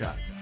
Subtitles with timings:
[0.00, 0.38] Подкаст.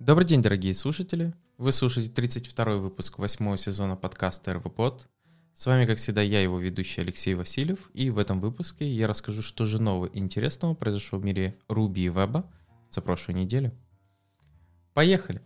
[0.00, 1.32] Добрый день, дорогие слушатели.
[1.56, 5.08] Вы слушаете 32 выпуск 8 сезона подкаста РВПод.
[5.54, 9.42] С вами, как всегда, я, его ведущий Алексей Васильев, и в этом выпуске я расскажу,
[9.42, 12.50] что же нового и интересного произошло в мире Руби и Веба
[12.90, 13.70] за прошлую неделю.
[14.92, 15.40] Поехали!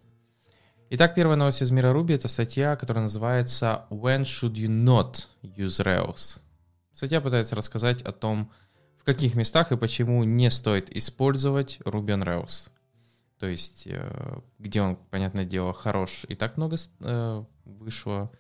[0.89, 5.84] Итак, первая новость из мира Ruby— это статья, которая называется «When should you not use
[5.84, 6.41] Rails?».
[6.95, 8.53] Статья пытается рассказать о том,
[8.98, 12.70] в каких местах и почему не стоит использовать Ruby on Rails.
[13.41, 16.25] То есть, э, где он, понятное дело, хорош.
[16.29, 18.30] И так много э, вышло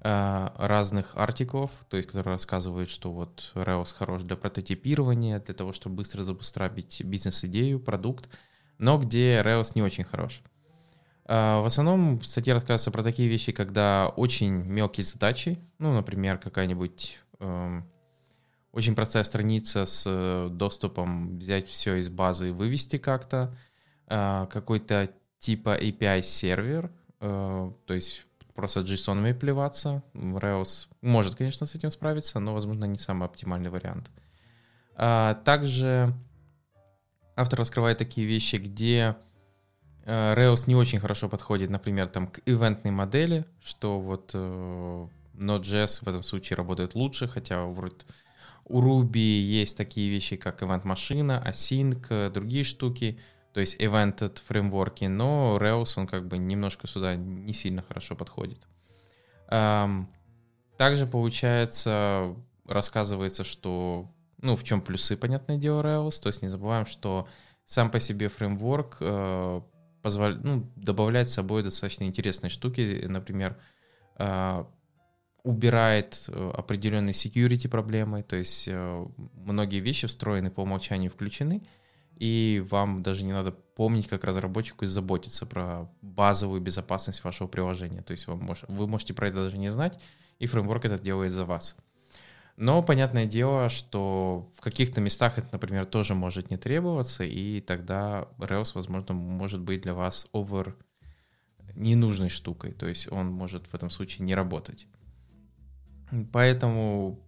[0.00, 5.74] э, разных артиклов, то есть, которые рассказывают, что вот Rails хорош для прототипирования, для того,
[5.74, 8.30] чтобы быстро забустрабить бизнес-идею, продукт,
[8.78, 10.40] но где Rails не очень хорош.
[11.26, 17.23] В основном статья рассказывается про такие вещи, когда очень мелкие задачи, ну, например, какая-нибудь
[18.74, 23.56] очень простая страница с э, доступом взять все из базы и вывести как-то,
[24.08, 26.90] э, какой-то типа API сервер,
[27.20, 30.02] э, то есть просто JSON плеваться.
[30.14, 34.10] Rails может, конечно, с этим справиться, но, возможно, не самый оптимальный вариант.
[34.96, 36.12] А, также
[37.36, 39.16] автор раскрывает такие вещи, где
[40.04, 44.32] Rails не очень хорошо подходит, например, там, к ивентной модели, что вот
[45.34, 47.96] Node.js в этом случае работает лучше, хотя вроде
[48.64, 53.20] у Ruby есть такие вещи, как event-машина, async, другие штуки,
[53.52, 58.66] то есть evented фреймворки, но Rails, он как бы немножко сюда не сильно хорошо подходит.
[59.46, 62.34] Также, получается,
[62.66, 67.28] рассказывается, что, ну, в чем плюсы, понятное дело, Rails, то есть не забываем, что
[67.64, 69.60] сам по себе фреймворк э,
[70.02, 70.38] позволя...
[70.42, 73.56] ну, добавляет с собой достаточно интересные штуки, например,
[74.16, 74.68] а,
[75.44, 81.62] убирает э, определенные security проблемы, то есть э, многие вещи встроены по умолчанию включены,
[82.16, 88.02] и вам даже не надо помнить, как разработчику, и заботиться про базовую безопасность вашего приложения.
[88.02, 88.64] То есть вам мож...
[88.68, 90.00] вы можете про это даже не знать,
[90.38, 91.76] и фреймворк это делает за вас.
[92.56, 98.28] Но понятное дело, что в каких-то местах это, например, тоже может не требоваться, и тогда
[98.38, 100.72] Rails, возможно, может быть для вас over
[101.74, 104.86] ненужной штукой, то есть он может в этом случае не работать.
[106.32, 107.20] Поэтому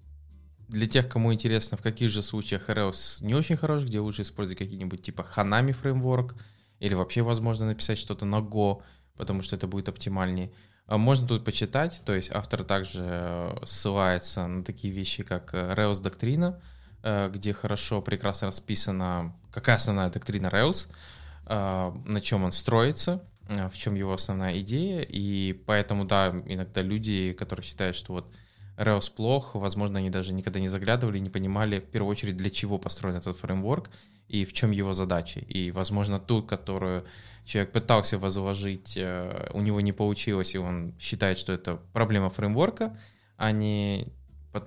[0.69, 4.59] для тех, кому интересно, в каких же случаях Rails не очень хорош, где лучше использовать
[4.59, 6.35] какие-нибудь типа Hanami фреймворк,
[6.81, 8.83] или вообще возможно написать что-то на Go,
[9.17, 10.53] потому что это будет оптимальнее–
[10.87, 15.75] а можно тут почитать, то есть автор также э, ссылается на такие вещи, как э,
[15.75, 16.61] Rails доктрина,
[17.03, 20.89] э, где хорошо, прекрасно расписано, какая основная доктрина Rails,
[21.49, 27.65] на чем он строится, в чем его основная идея, и поэтому, да, иногда люди, которые
[27.65, 28.35] считают, что вот
[28.77, 32.79] Rails плох, возможно, они даже никогда не заглядывали, не понимали, в первую очередь, для чего
[32.79, 33.91] построен этот фреймворк
[34.29, 35.39] и в чем его задачи.
[35.39, 37.05] И, возможно, ту, которую
[37.45, 42.99] человек пытался возложить, э, у него не получилось, и он считает, что это проблема фреймворка,
[43.37, 44.09] а не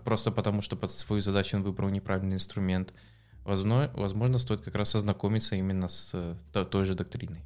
[0.03, 2.93] просто потому, что под свою задачу он выбрал неправильный инструмент.
[3.43, 7.41] Возможно, возможно стоит как раз ознакомиться именно с э, той же доктриной.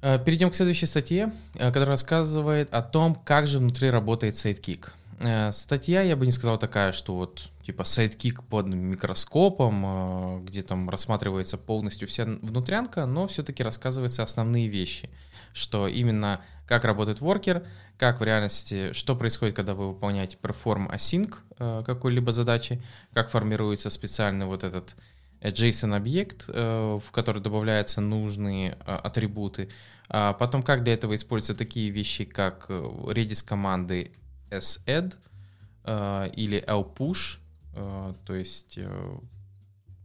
[0.00, 4.90] Перейдем к следующей статье, которая рассказывает о том, как же внутри работает Sidekiq.
[5.20, 10.62] Э, статья, я бы не сказал такая, что вот типа Sidekiq под микроскопом, э, где
[10.62, 15.10] там рассматривается полностью вся внутрянка, но все-таки рассказываются основные вещи,
[15.52, 17.66] что именно как работает воркер,
[17.98, 23.90] как в реальности, что происходит, когда вы выполняете perform async э, какой-либо задачи, как формируется
[23.90, 24.96] специальный вот этот
[25.40, 29.68] JSON-объект, в который добавляются нужные атрибуты,
[30.08, 34.10] а потом как для этого используются такие вещи, как Redis команды
[34.50, 35.16] sadd
[35.84, 37.38] э, или lpush,
[37.74, 39.18] э, то есть э,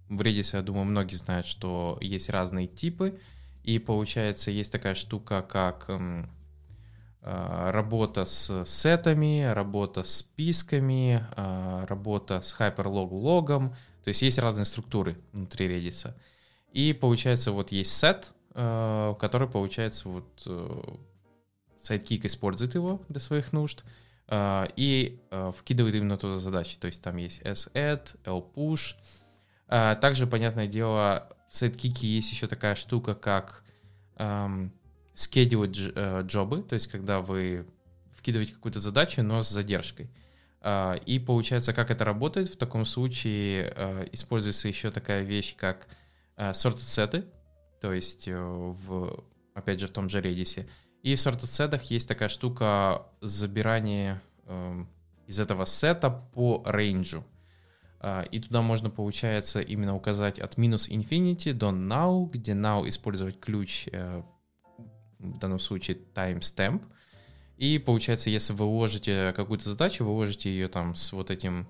[0.09, 3.19] в Redis, я думаю, многие знают, что есть разные типы,
[3.63, 5.89] и получается есть такая штука, как
[7.21, 11.25] работа с сетами, работа с списками,
[11.87, 16.13] работа с hyperlog логом, то есть есть разные структуры внутри Redis.
[16.71, 20.47] И получается вот есть сет, который получается вот
[21.83, 23.83] Sidekick использует его для своих нужд,
[24.27, 25.19] а, и
[25.57, 26.77] вкидывает именно туда задачи.
[26.77, 28.15] То есть там есть sadd,
[29.67, 33.63] также, понятное дело, в sidekick есть еще такая штука, как
[34.17, 34.69] um,
[35.15, 37.65] schedule э, джобы, то есть когда вы
[38.13, 40.09] вкидываете какую-то задачу, но с задержкой.
[41.05, 43.69] И получается, как это работает, в таком случае
[44.11, 45.87] используется еще такая вещь, как
[46.37, 47.25] sorted сеты,
[47.79, 49.23] то есть, в,
[49.53, 50.65] опять же, в том же Redis.
[51.05, 54.85] И в sorted сетах есть такая штука забирания э,
[55.27, 57.23] из этого сета по рейнджу.
[57.99, 63.39] Э, и туда можно, получается, именно указать от минус infinity до now, где now использовать
[63.39, 64.23] ключ, э,
[65.19, 66.81] в данном случае timestamp.
[67.57, 71.67] И получается, если вы уложите какую-то задачу, вы уложите ее там с вот этим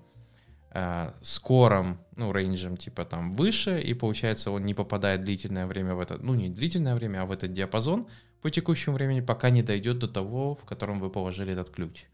[0.72, 6.00] э, скором, ну, рейнджем типа там выше, и получается он не попадает длительное время в
[6.00, 8.06] это, ну, не длительное время, а в этот диапазон
[8.42, 12.04] по текущему времени, пока не дойдет до того, в котором вы положили этот ключ.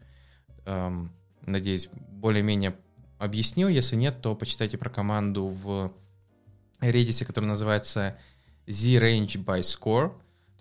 [0.65, 1.11] Эм,
[1.41, 2.75] надеюсь, более-менее
[3.19, 3.67] объяснил.
[3.67, 5.91] Если нет, то почитайте про команду в
[6.79, 8.17] Redis, которая называется
[8.67, 10.13] ZRANGEBYSCORE.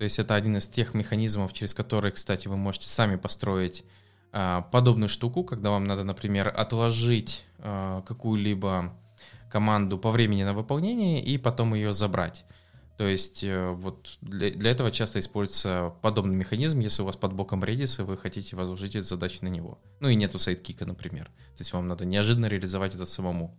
[0.03, 3.85] То есть это один из тех механизмов, через которые, кстати, вы можете сами построить
[4.33, 8.93] а, подобную штуку, когда вам надо, например, отложить а, какую-либо
[9.49, 12.45] команду по времени на выполнение и потом ее забрать.
[12.99, 17.33] То есть э, вот для, для этого часто используется подобный механизм, если у вас под
[17.35, 19.79] боком Redis, и вы хотите возложить эту задачу на него.
[20.01, 21.27] Ну и нету Sidekiq а, например.
[21.27, 23.57] То есть вам надо неожиданно реализовать это самому.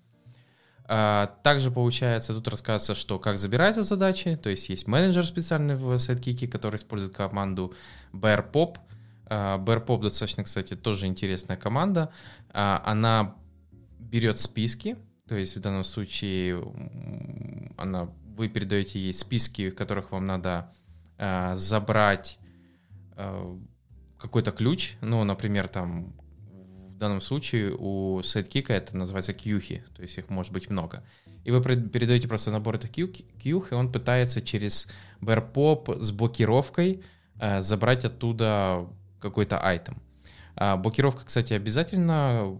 [0.86, 5.94] А, также получается, тут рассказывается, что как забираются задачи, то есть есть менеджер специальный в
[5.96, 7.74] Sidekick, который использует команду
[8.12, 8.78] bearpop.
[9.28, 12.12] А, bearpop достаточно, кстати, тоже интересная команда.
[12.50, 13.36] А, она
[14.00, 14.98] берет списки,
[15.28, 16.62] то есть в данном случае
[17.78, 20.72] она, вы передаете ей списки, в которых вам надо
[21.56, 22.40] забрать
[24.18, 26.14] какой-то ключ, ну, например, там
[27.04, 31.04] данном случае у Sidekiq а это называется кьюхи, то есть их может быть много.
[31.44, 34.88] И вы передаете просто набор этих кьюх, и он пытается через
[35.22, 37.04] BRPOP с блокировкой
[37.40, 38.88] э, забрать оттуда
[39.20, 40.02] какой-то item.
[40.56, 42.58] А блокировка, кстати, обязательно,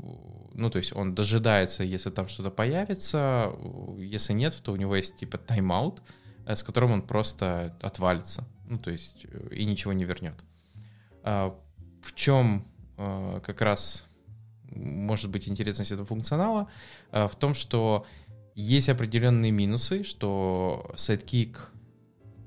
[0.54, 3.54] ну, то есть он дожидается, если там что-то появится,
[3.98, 6.02] если нет, то у него есть типа тайм-аут,
[6.46, 10.36] э, с которым он просто отвалится, ну, то есть э, и ничего не вернет.
[11.24, 11.56] А
[12.02, 12.66] в чем
[12.98, 14.04] э, как раз
[14.76, 16.70] может быть интересность этого функционала
[17.12, 18.06] э, в том, что
[18.56, 21.58] есть определенные минусы, что Sidekick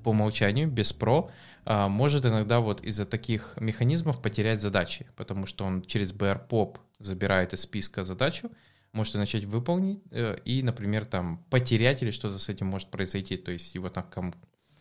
[0.03, 1.29] по умолчанию, без Pro,
[1.65, 7.53] э, может иногда вот из-за таких механизмов потерять задачи, потому что он через BRPOP забирает
[7.53, 8.49] из списка задачу,
[8.93, 13.37] может начать выполнить э, и, например, там потерять или что-то с этим может произойти.
[13.37, 14.33] То есть его там,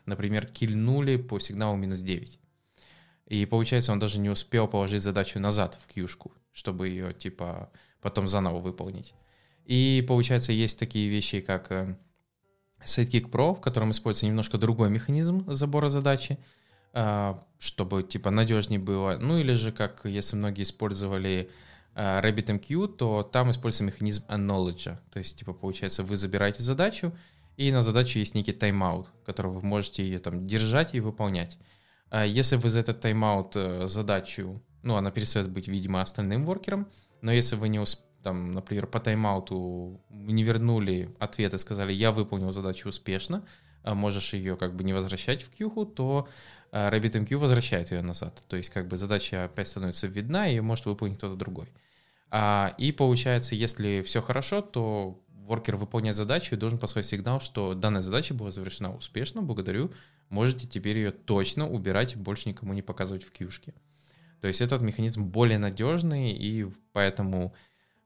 [0.07, 2.39] например, кильнули по сигналу минус 9.
[3.27, 7.71] И получается, он даже не успел положить задачу назад в кьюшку чтобы ее, типа,
[8.01, 9.15] потом заново выполнить.
[9.67, 11.99] И, получается, есть такие вещи, как э,
[12.83, 16.39] Sidekick Pro, в котором используется немножко другой механизм забора задачи,
[16.95, 19.19] а, чтобы, типа, надежнее было.
[19.21, 21.51] Ну, или же, как если многие использовали
[21.95, 24.97] э, RabbitMQ, то там используется механизм acknowledge.
[25.13, 27.13] То есть, типа, получается, вы забираете задачу,
[27.59, 31.59] и на задачу есть некий тайм-аут, который вы можете ее там держать и выполнять.
[32.09, 36.89] А если вы за этот тайм-аут э, задачу ну, она перестает быть, видимо, остальным воркером,
[37.21, 38.01] но если вы не усп...
[38.23, 43.45] там, например, по тайм-ауту не вернули ответ и сказали, я выполнил задачу успешно,
[43.83, 46.29] а можешь ее как бы не возвращать в кьюху, то
[46.71, 48.45] а, RabbitMQ возвращает ее назад.
[48.47, 51.69] То есть как бы задача опять становится видна, и ее может выполнить кто-то другой.
[52.31, 57.75] А, и получается, если все хорошо, то воркер выполняет задачу и должен послать сигнал, что
[57.75, 59.93] данная задача была завершена успешно, благодарю,
[60.29, 63.75] можете теперь ее точно убирать больше никому не показывать в кьюшке.
[64.41, 67.55] То есть этот механизм более надежный, и поэтому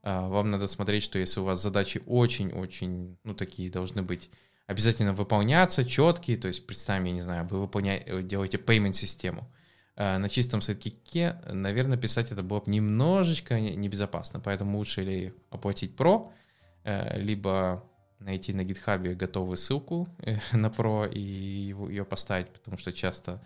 [0.03, 4.31] а, вам надо смотреть, что если у вас задачи очень-очень, ну, такие должны быть
[4.67, 9.51] обязательно выполняться, четкие, то есть представим, я не знаю, вы выполняете, делаете payment систему,
[9.97, 15.95] а, на чистом сайткике, наверное, писать это было бы немножечко небезопасно, поэтому лучше или оплатить
[15.97, 16.31] Pro,
[16.85, 17.85] э, либо
[18.21, 23.43] найти на GitHub готовую ссылку э, на Pro и ее поставить, потому что часто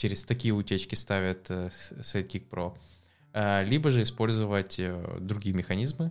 [0.00, 2.74] через такие утечки ставят э, Sidekick Pro,
[3.34, 6.10] э, либо же использовать э, другие механизмы,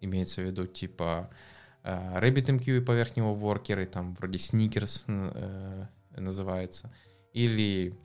[0.00, 1.30] имеется в виду типа
[1.82, 6.92] RabbitMQ и поверх него воркеры, там вроде Sneakers называется,
[7.32, 7.98] или,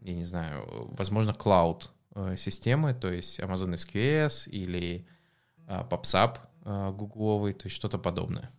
[0.00, 1.88] я не знаю, возможно, Cloud
[2.36, 5.06] системы, то есть Amazon SQS или
[5.66, 6.38] PubSub
[6.92, 8.50] гугловый, то есть что-то подобное.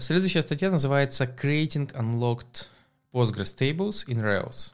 [0.00, 2.66] Следующая статья называется Creating Unlocked
[3.12, 4.72] Postgres Tables in Rails.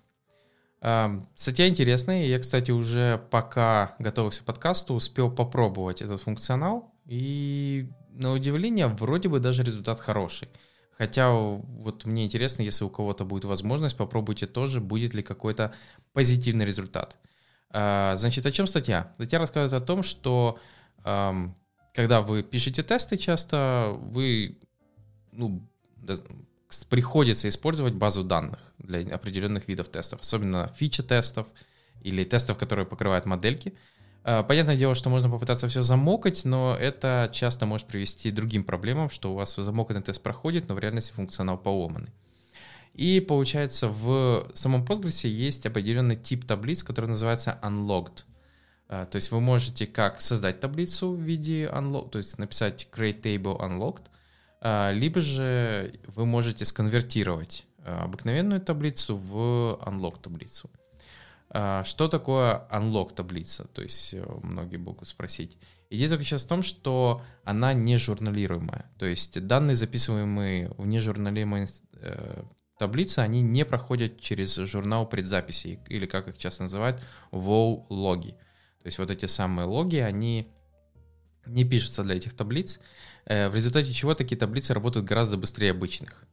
[1.35, 2.25] Статья интересная.
[2.25, 6.95] Я, кстати, уже пока готовился к подкасту, успел попробовать этот функционал.
[7.05, 10.49] И на удивление, вроде бы даже результат хороший.
[10.97, 15.75] Хотя вот мне интересно, если у кого-то будет возможность, попробуйте тоже, будет ли какой-то
[16.15, 17.19] позитивный результат.
[17.69, 19.13] А, значит, о чем статья?
[19.17, 20.59] Статья рассказывает о том, что
[21.03, 24.59] когда вы пишете тесты часто, вы
[25.41, 26.17] ну,
[26.89, 31.47] приходится использовать базу данных для определенных видов тестов, особенно фича-тестов
[32.03, 33.75] или тестов, которые покрывают модельки.
[34.23, 38.65] А, понятное дело, что можно попытаться все замокать, но это часто может привести к другим
[38.65, 42.11] проблемам, что у вас замоканный тест проходит, но в реальности функционал поломанный.
[42.95, 48.25] И получается в самом Postgres есть определенный тип таблиц, который называется unlocked.
[48.89, 53.23] А, то есть вы можете как создать таблицу в виде unlocked, то есть написать create
[53.23, 54.03] table unlocked,
[54.63, 60.71] либо же вы можете сконвертировать а, обыкновенную таблицу в unlock таблицу.
[61.49, 63.65] Что такое unlock таблица?
[63.65, 65.59] То есть э, многие могут спросить.
[65.91, 68.89] Идея заключается в том, что она не журналируемая.
[68.99, 72.43] То есть данные, записываемые в нежурналируемой э,
[72.79, 77.03] таблицы, они не проходят через журнал предзаписей, или как их часто называют,
[77.33, 78.31] WoW-логи.
[78.31, 80.47] То есть вот эти самые логи, они
[81.47, 82.79] не пишутся для этих таблиц,
[83.27, 86.27] в результате чего такие таблицы работают гораздо быстрее обычных.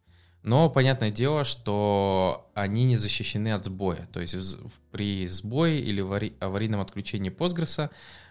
[0.48, 4.08] Но понятное дело, что они не защищены от сбоя.
[4.14, 4.58] То есть
[4.92, 6.02] при сбое или
[6.40, 7.90] аварийном отключении Postgres,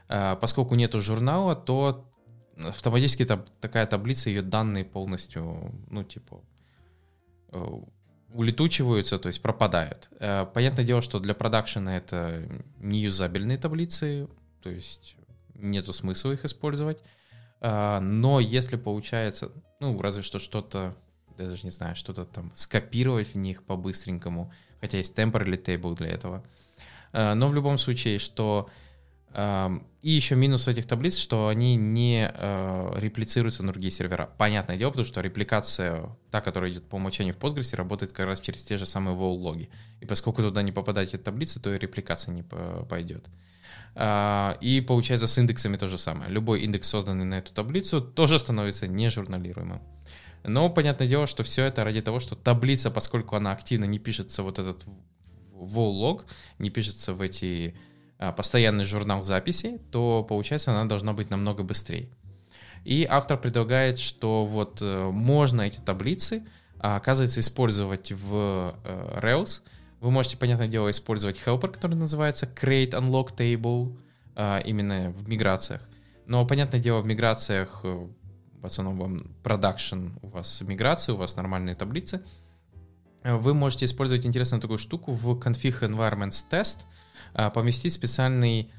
[0.08, 2.10] э, поскольку нету журнала, то
[2.56, 3.26] автоматически
[3.60, 6.40] такая таблица, ее данные полностью, ну, типа,
[7.52, 7.66] э,
[8.32, 10.08] улетучиваются, то есть пропадают.
[10.18, 12.48] Э, понятное дело, что для продакшена это
[12.78, 14.26] не юзабельные таблицы,
[14.62, 15.16] то есть
[15.54, 16.98] нету смысла их использовать.
[17.60, 20.94] Э, но если получается, ну, разве что что-то,
[21.38, 26.08] я даже не знаю, что-то там скопировать в них по-быстренькому, хотя есть temporary table для
[26.08, 26.44] этого.
[27.12, 28.68] Э, но в любом случае, что
[29.38, 34.30] и еще минус этих таблиц, что они не э, реплицируются на другие сервера.
[34.38, 38.40] Понятное дело, потому что репликация, та, которая идет по умолчанию в Postgres, работает как раз
[38.40, 39.68] через те же самые vol-логи.
[40.00, 42.44] И поскольку туда не попадают эти таблицы, то и репликация не
[42.88, 43.26] пойдет.
[43.98, 46.30] А, и получается с индексами то же самое.
[46.30, 49.80] Любой индекс, созданный на эту таблицу, тоже становится нежурналируемым.
[50.44, 54.42] Но понятное дело, что все это ради того, что таблица, поскольку она активно не пишется
[54.42, 54.84] вот этот
[55.52, 56.26] vol-лог,
[56.58, 57.74] не пишется в эти
[58.18, 62.10] а, постоянный журнал записи, то получается она должна быть намного быстрее.
[62.84, 66.46] И автор предлагает, что вот э, можно эти таблицы,
[66.78, 69.62] а, оказывается, использовать в э, Rails.
[70.06, 73.98] Вы можете, понятное дело, использовать helper, который называется create unlock table,
[74.36, 75.82] а, именно в миграциях.
[76.26, 78.06] Но, понятное дело, в миграциях, э,
[78.60, 82.22] в основном production у вас миграции, у вас нормальные таблицы.
[83.24, 86.84] Вы можете использовать интересную такую штуку в config environments test—
[87.34, 88.70] а, поместить специальный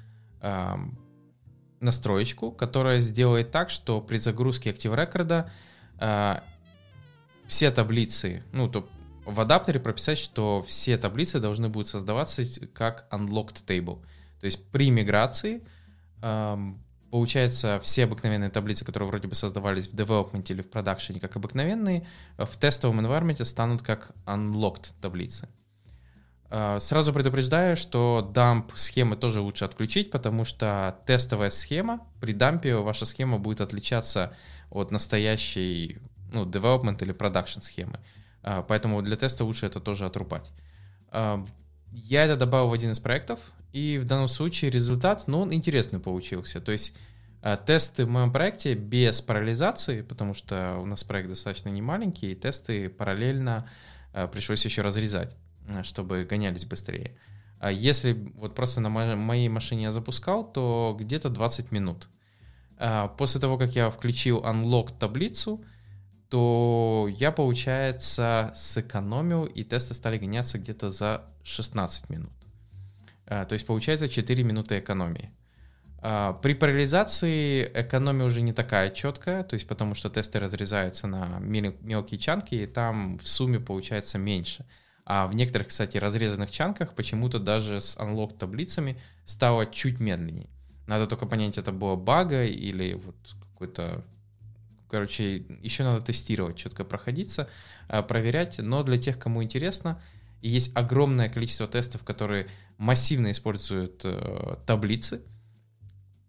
[1.81, 5.50] настроечку, которая сделает так, что при загрузке Active Record
[6.00, 6.43] а,
[7.48, 8.88] все таблицы, ну, то
[9.27, 12.43] в адаптере прописать, что все таблицы должны будут создаваться
[12.74, 14.01] как unlocked table.
[14.39, 15.62] То есть при миграции
[17.12, 22.07] получается все обыкновенные таблицы, которые вроде бы создавались в development или в продакшене как обыкновенные,
[22.38, 25.48] в тестовом environment станут как unlocked таблицы.
[26.50, 32.75] А, сразу предупреждаю, что дамп схемы тоже лучше отключить, потому что тестовая схема, при дампе
[32.75, 34.34] ваша схема будет отличаться
[34.69, 36.00] от настоящей
[36.31, 38.00] ну, development или production схемы.
[38.50, 40.50] А, поэтому для теста лучше это тоже отрубать.
[41.10, 41.46] А,
[41.92, 43.42] я это добавил в один из проектов,
[43.74, 46.62] и в данном случае результат, ну, он интересный получился.
[46.62, 46.96] То есть
[47.66, 52.36] тесты в моем проекте без параллелизации, потому что у нас проект достаточно не маленький, и
[52.36, 53.70] тесты параллельно
[54.32, 55.36] пришлось еще разрезать.
[55.84, 57.18] Чтобы гонялись быстрее.
[57.60, 62.08] А если вот просто на моей машине я запускал, то где-то 20 минут.
[62.77, 65.63] А после того, как я включил unlock таблицу,
[66.29, 72.31] то я, получается, сэкономил, и тесты стали гоняться где-то за 16 минут.
[73.25, 75.31] А, то есть, получается, 4 минуты экономии.
[76.41, 82.19] При параллелизации экономия уже не такая четкая, то есть потому что тесты разрезаются на мелкие
[82.19, 84.65] чанки, и там в сумме получается меньше.
[85.05, 90.50] А в некоторых, кстати, разрезанных чанках почему-то даже с unlock таблицами стало чуть медленнее.
[90.86, 93.15] Надо только понять, это было бага или вот
[93.51, 94.05] какой-то
[94.89, 97.50] короче, еще надо тестировать, четко проходиться,
[97.88, 100.01] а, проверять, но для тех, кому интересно,
[100.41, 105.22] есть огромное количество тестов, которые массивно используют э, таблицы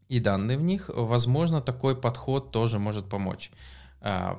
[0.09, 3.51] и данные в них, возможно, такой подход тоже может помочь.
[4.01, 4.39] А,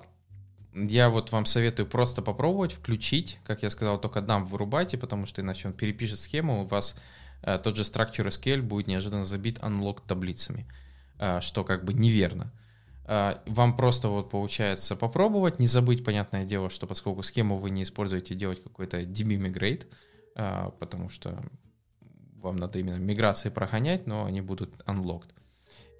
[0.73, 5.41] я вот вам советую просто попробовать, включить, как я сказал, только дам вырубайте, потому что
[5.41, 6.95] иначе он перепишет схему, у вас
[7.43, 10.67] э, тот же structure SQL будет неожиданно забит unlock таблицами,
[11.19, 12.51] э, что как бы неверно.
[13.09, 17.81] Э, вам просто вот получается попробовать, не забыть, понятное дело, что поскольку схему вы не
[17.81, 19.87] используете, делать какой-то DB migrate,
[20.35, 21.43] э, потому что
[22.35, 25.31] вам надо именно миграции прогонять, но они будут unlocked.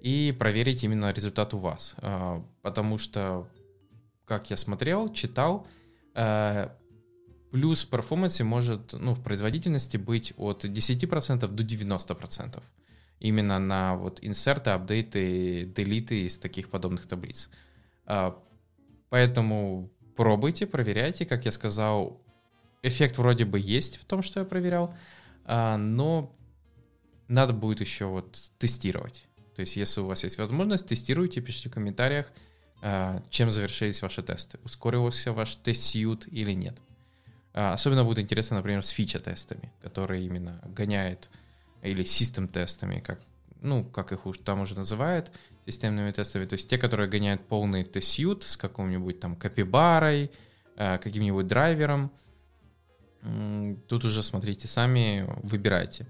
[0.00, 3.48] И проверить именно результат у вас, э, потому что
[4.24, 5.66] как я смотрел, читал,
[7.50, 12.62] плюс в перформансе может, ну, в производительности быть от 10% до 90%.
[13.20, 17.50] Именно на вот инсерты, апдейты, делиты из таких подобных таблиц.
[18.06, 18.42] А,
[19.10, 21.26] поэтому пробуйте, проверяйте.
[21.26, 22.20] Как я сказал,
[22.82, 24.94] эффект вроде бы есть в том, что я проверял,
[25.44, 26.34] а, но
[27.28, 29.26] надо будет еще вот тестировать.
[29.54, 32.32] То есть, если у вас есть возможность, тестируйте, пишите в комментариях,
[32.80, 34.58] а, чем завершились ваши тесты.
[34.64, 36.78] Ускорился ваш тест-сьют или нет.
[37.52, 41.28] Особенно будет интересно, например, с фича-тестами, которые именно гоняют,
[41.82, 43.20] или систем-тестами, как,
[43.60, 45.30] ну, как их уж там уже называют,
[45.64, 46.46] системными тестами.
[46.46, 50.30] То есть те, которые гоняют полный тест-сьют с каким-нибудь там копибарой,
[50.76, 52.10] а, каким-нибудь драйвером.
[53.86, 56.06] Тут уже смотрите сами, выбирайте.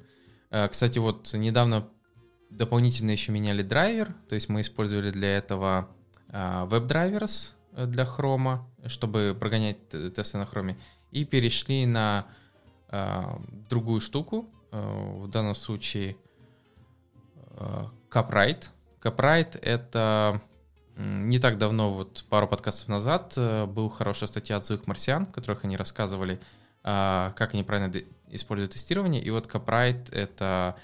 [0.71, 1.89] Кстати, вот недавно
[2.51, 5.89] дополнительно еще меняли драйвер, то есть мы использовали для этого
[6.29, 10.77] э, для Chrome, чтобы прогонять тесты на Chrome,
[11.11, 12.27] и перешли на
[13.69, 16.17] другую штуку, э, в данном случае
[17.57, 18.67] э, Caprite.
[19.03, 20.41] Caprite— это
[20.97, 23.33] не так давно, вот пару подкастов назад,
[23.69, 26.39] был хорошая статья от злых марсиан, в которых они рассказывали,
[26.83, 27.91] как они правильно
[28.29, 29.23] используют тестирование.
[29.23, 30.77] И вот Caprite— это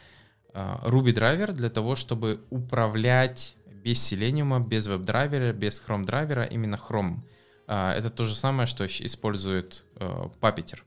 [0.55, 7.19] Ruby драйвер для того, чтобы управлять без Selenium, без веб-драйвера, без Chrome драйвера, именно Chrome.
[7.69, 10.81] А, это то же самое, что использует э, Puppeteer.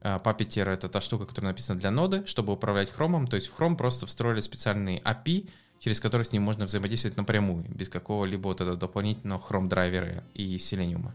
[0.00, 3.26] А, Puppeteer— это та штука, которая написана для ноды, чтобы управлять Chrome.
[3.28, 5.48] То есть в Chrome просто встроили специальный API,
[5.80, 10.56] через который с ним можно взаимодействовать напрямую, без какого-либо вот этого дополнительного Chrome драйвера и
[10.56, 11.10] Selenium.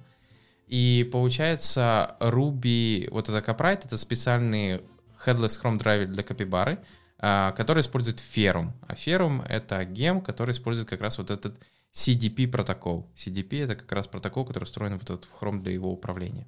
[0.67, 4.81] И получается Ruby, вот это Caprite, это специальный
[5.25, 6.79] headless Chrome драйвер для копибары,
[7.19, 8.71] а, который использует Ferrum.
[8.87, 11.57] А Ferrum— это гем, который использует как раз вот этот
[11.93, 13.09] CDP протокол.
[13.15, 16.47] CDP— это как раз протокол, который встроен в этот Chrome для его управления.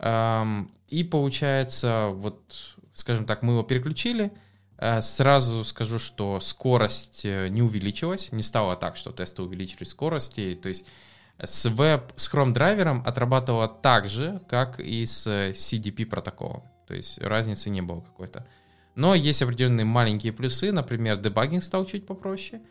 [0.00, 4.32] И получается, вот, скажем так, мы его переключили,
[4.78, 10.56] а, Сразу скажу, что скорость э, не увеличилась, не стало так, что тесты увеличили скорости.
[10.62, 10.86] То есть
[11.42, 16.62] с веб, с Chrome драйвером отрабатывало так же, как и с CDP протоколом.
[16.86, 18.46] То есть разницы не было какой-то.
[18.94, 22.62] Но есть определенные маленькие плюсы, например, дебагинг стал чуть попроще.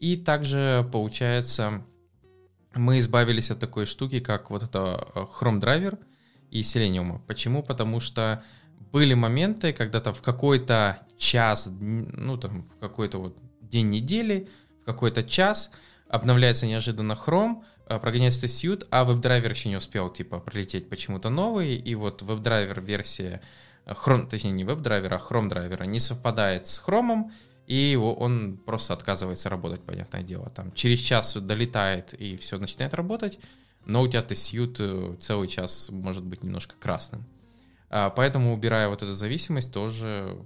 [0.00, 1.84] И также, получается,
[2.74, 5.98] мы избавились от такой штуки, как вот это э, Chrome драйвер
[6.52, 7.20] и Selenium.
[7.26, 7.62] Почему?
[7.62, 8.44] Потому что
[8.92, 14.48] были моменты, когда то в какой-то час, ну там в какой-то вот день недели,
[14.82, 15.70] в какой-то час
[16.08, 21.74] обновляется неожиданно Chrome, э, прогоняется suite, а веб-драйвер еще не успел типа пролететь почему-то новый,
[21.74, 23.40] и вот веб-драйвер версия
[23.86, 27.30] Chrome, точнее не веб-драйвера, а Chrome драйвера не совпадает с Chrome,
[27.66, 30.50] и он просто отказывается работать, понятное дело.
[30.50, 33.38] Там через час долетает и все начинает работать,
[33.84, 37.24] но у тебя test suite э, целый час может быть немножко красным.
[37.90, 40.38] А, поэтому, убирая вот эту зависимость, тоже,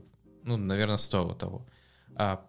[0.42, 1.66] ну, наверное, стоило того.
[2.14, 2.44] А,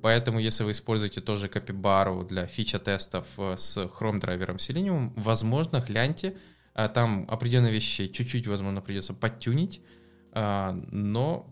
[0.00, 6.36] поэтому, если вы используете тоже копибару для фича-тестов э, с Chrome драйвером Selenium, возможно, гляньте,
[6.74, 9.82] а, там определенные вещи чуть-чуть, возможно, придется подтюнить,
[10.30, 11.50] а, но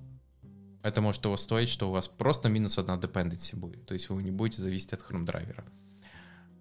[0.85, 4.23] это может того стоить, что у вас просто минус одна dependency будет, то есть вы
[4.23, 5.65] не будете зависеть от Chrome драйвера.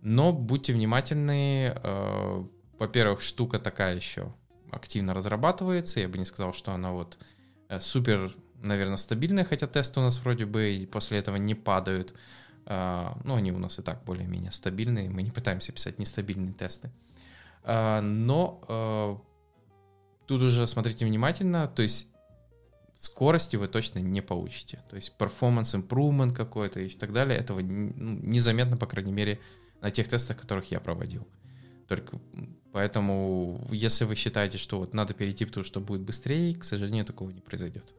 [0.06, 4.32] Но будьте внимательны, а, во-первых, штука такая еще
[4.70, 7.18] активно разрабатывается, я бы не сказал, что она вот
[7.70, 12.14] э, супер, наверное, стабильная, хотя тесты у нас вроде бы и после этого не падают,
[12.68, 16.92] а, ну, они у нас и так более-менее стабильные, мы не пытаемся писать нестабильные тесты.
[17.66, 19.24] Но
[20.28, 22.10] тут уже смотрите внимательно, то есть
[22.96, 24.84] скорости вы точно не получите.
[24.88, 29.40] То есть performance improvement какой-то и так далее, этого ну, незаметно, по крайней мере,
[29.82, 31.28] на тех тестах, которых я проводил.
[31.88, 32.20] Только
[32.72, 37.30] поэтому, если вы считаете, что вот надо перейти, потому что будет быстрее, к сожалению, такого
[37.30, 37.96] не произойдет.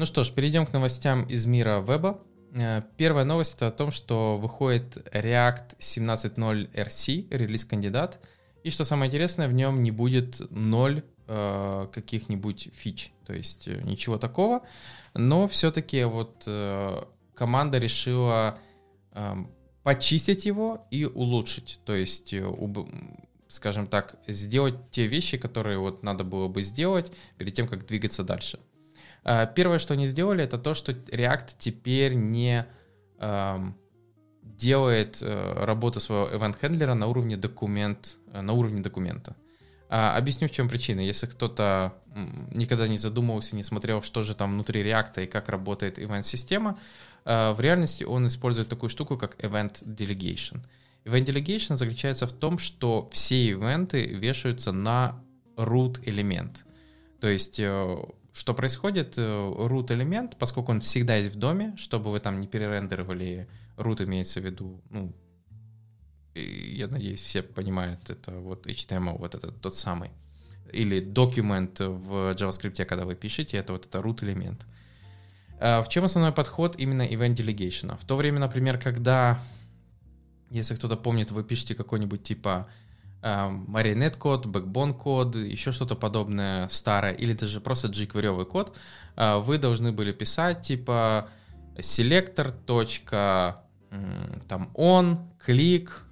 [0.00, 2.22] Ну что ж, перейдем к новостям из мира веба.
[2.54, 8.18] Э, первая новость это о том, что выходит React 17.0 RC, релиз-кандидат,
[8.64, 13.80] и что самое интересное, в нем не будет ноль э, каких-нибудь фич, то есть э,
[13.84, 14.62] ничего такого,
[15.14, 18.58] но все-таки вот э, команда решила
[19.12, 19.34] э,
[19.82, 22.88] почистить его и улучшить, то есть, э, уб,
[23.48, 28.24] скажем так, сделать те вещи, которые вот надо было бы сделать перед тем, как двигаться
[28.24, 28.58] дальше.
[29.22, 32.66] А, первое, что они сделали, это то, что React теперь не
[33.18, 33.76] эм,
[34.42, 39.36] делает э, работу своего event-хендлера на уровне документ, э, на уровне документа.
[39.92, 41.00] А, объясню, в чем причина.
[41.00, 41.94] Если кто-то
[42.52, 46.78] никогда не задумывался, не смотрел, что же там внутри React и как работает event-система,
[47.24, 50.60] а, в реальности он использует такую штуку, как Event Delegation.
[51.04, 55.20] Event Delegation заключается в том, что все ивенты вешаются на
[55.56, 56.64] root элемент.
[57.20, 57.96] То есть, э,
[58.32, 62.46] что происходит, э, root элемент, поскольку он всегда есть в доме, чтобы вы там не
[62.46, 65.12] перерендеровали, root имеется в виду, ну,
[66.40, 70.10] я надеюсь, все понимают, это вот HTML, вот этот тот самый.
[70.72, 74.66] Или документ в JavaScript, когда вы пишете, это вот это root элемент.
[75.58, 77.98] А в чем основной подход именно event delegation?
[77.98, 79.38] В то время, например, когда,
[80.50, 82.68] если кто-то помнит, вы пишете какой-нибудь типа
[83.22, 88.74] Marionette код, Backbone код, еще что-то подобное старое, или даже просто jQuery код,
[89.16, 91.28] а, вы должны были писать типа
[91.76, 92.54] selector.
[94.48, 96.04] там on, клик,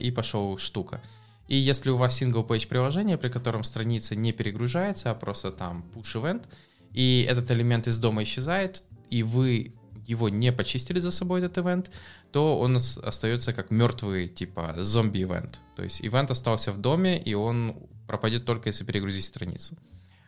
[0.00, 1.00] и пошел штука.
[1.48, 5.84] И если у вас single page приложение, при котором страница не перегружается, а просто там
[5.94, 6.44] push event,
[6.92, 9.74] и этот элемент из дома исчезает, и вы
[10.06, 11.90] его не почистили за собой, этот event,
[12.32, 15.60] то он остается как мертвый, типа, зомби-ивент.
[15.76, 19.76] То есть ивент остался в доме, и он пропадет только если перегрузить страницу.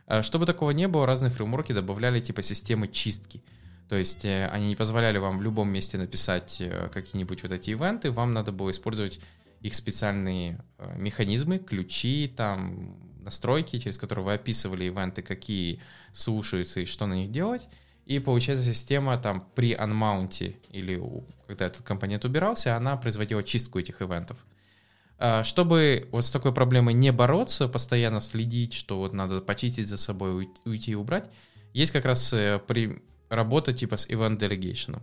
[0.06, 3.42] А чтобы такого не было, разные фреймворки добавляли типа системы чистки.
[3.94, 7.70] То есть э, они не позволяли вам в любом месте написать э, какие-нибудь вот эти
[7.70, 9.20] ивенты, вам надо было использовать
[9.60, 15.80] их специальные э, механизмы, ключи, там, настройки, через которые вы описывали ивенты, какие
[16.12, 17.68] слушаются и что на них делать.
[18.04, 21.00] И получается система там при анмаунте или
[21.46, 24.38] когда этот компонент убирался, она производила чистку этих ивентов.
[25.20, 29.98] А, чтобы вот с такой проблемой не бороться, постоянно следить, что вот надо почистить за
[29.98, 31.30] собой, уйти и убрать,
[31.72, 32.34] есть как раз
[32.66, 33.00] при
[33.34, 35.02] работа типа с event delegation.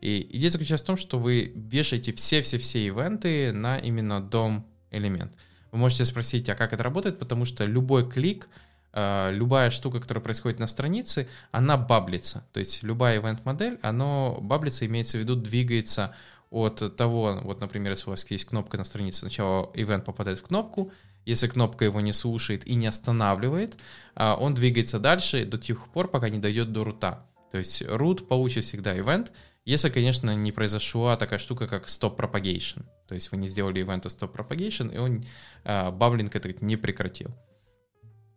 [0.00, 5.32] И идея заключается в том, что вы вешаете все-все-все ивенты на именно дом элемент.
[5.70, 8.48] Вы можете спросить, а как это работает, потому что любой клик,
[8.92, 12.44] э, любая штука, которая происходит на странице, она баблится.
[12.52, 16.14] То есть любая event-модель, она баблится, имеется в виду, двигается
[16.50, 20.42] от того, вот, например, если у вас есть кнопка на странице, сначала event попадает в
[20.42, 20.92] кнопку,
[21.24, 23.78] если кнопка его не слушает и не останавливает,
[24.16, 27.24] э, он двигается дальше до тех пор, пока не дойдет до рута.
[27.52, 29.30] То есть root получит всегда event,
[29.66, 32.84] если, конечно, не произошла такая штука, как stop propagation.
[33.06, 35.24] То есть вы не сделали event stop propagation, и он
[35.64, 37.30] э, баблинг этот не прекратил.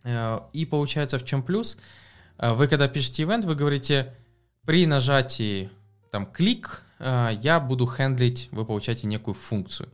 [0.03, 1.77] Э, и получается, в чем плюс?
[2.37, 4.13] Э, вы когда пишете event, вы говорите,
[4.65, 5.69] при нажатии
[6.11, 9.89] там клик, э, я буду хендлить, вы получаете некую функцию.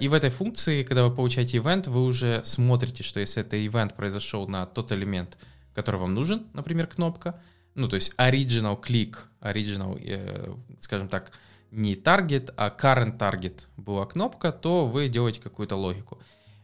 [0.00, 3.94] И в этой функции, когда вы получаете event, вы уже смотрите, что если это event
[3.94, 5.36] произошел на тот элемент,
[5.74, 7.38] который вам нужен, например, кнопка,
[7.76, 11.30] ну, то есть original click, original, э, скажем так,
[11.70, 16.18] не target, а current target была кнопка, то вы делаете какую-то логику.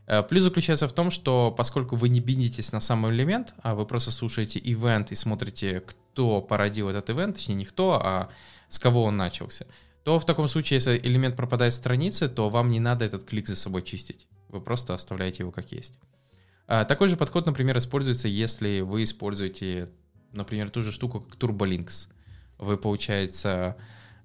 [0.06, 3.86] Э, плюс заключается в том, что поскольку вы не бинитесь на сам элемент, а вы
[3.86, 8.30] просто слушаете event и смотрите, кто породил этот event, точнее не кто, а
[8.68, 9.66] с кого он начался,
[10.04, 13.48] то в таком случае, если элемент пропадает с страницы, то вам не надо этот клик
[13.48, 14.26] за собой чистить.
[14.48, 15.98] Вы просто оставляете его как есть.
[16.66, 19.90] А, такой же подход, например, используется, если вы используете
[20.32, 22.08] например, ту же штуку, как TurboLinks.
[22.58, 23.76] Вы, получается,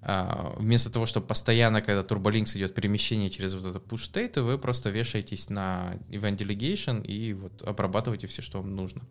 [0.01, 4.57] а, вместо того, чтобы постоянно, когда TurboLinks идет перемещение через вот это push state, вы
[4.57, 9.01] просто вешаетесь на event delegation и вот обрабатываете все, что вам нужно.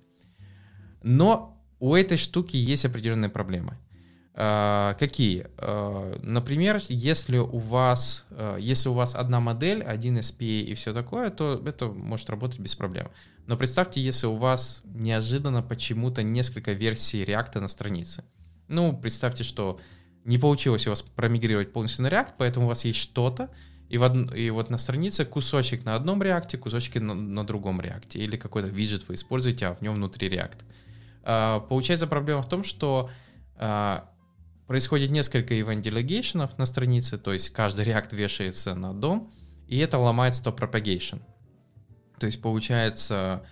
[1.03, 3.79] Но у этой штуки есть определенные проблемы.
[4.35, 5.47] Uh, какие?
[5.57, 8.27] Uh, например, если у вас
[8.59, 12.75] если у вас одна модель, один SPA и все такое, то это может работать без
[12.75, 13.09] проблем.
[13.47, 18.25] Но представьте, если у вас неожиданно почему-то несколько версий React на странице.
[18.69, 19.81] Ну, представьте, что
[20.25, 23.51] не получилось у вас промигрировать полностью на React, поэтому у вас есть что-то,
[23.89, 24.35] и, в од...
[24.35, 28.69] и вот на странице кусочек на одном React, кусочки на, на другом React, или какой-то
[28.69, 30.65] виджет вы используете, а в нем внутри React.
[31.23, 33.11] А, получается проблема в том, что
[33.55, 34.11] а,
[34.67, 39.33] происходит несколько event delegation на странице, то есть каждый React вешается на дом,
[39.69, 41.23] и это ломает stop propagation.
[42.19, 43.45] То есть получается,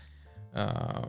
[0.53, 1.05] э,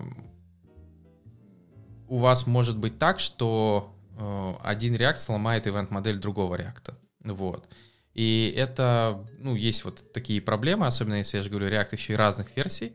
[2.07, 6.93] у вас может быть так, что э, один React сломает ивент-модель другого React.
[7.23, 7.67] Вот.
[8.13, 12.15] И это, ну, есть вот такие проблемы, особенно если я же говорю, React еще и
[12.15, 12.93] разных версий.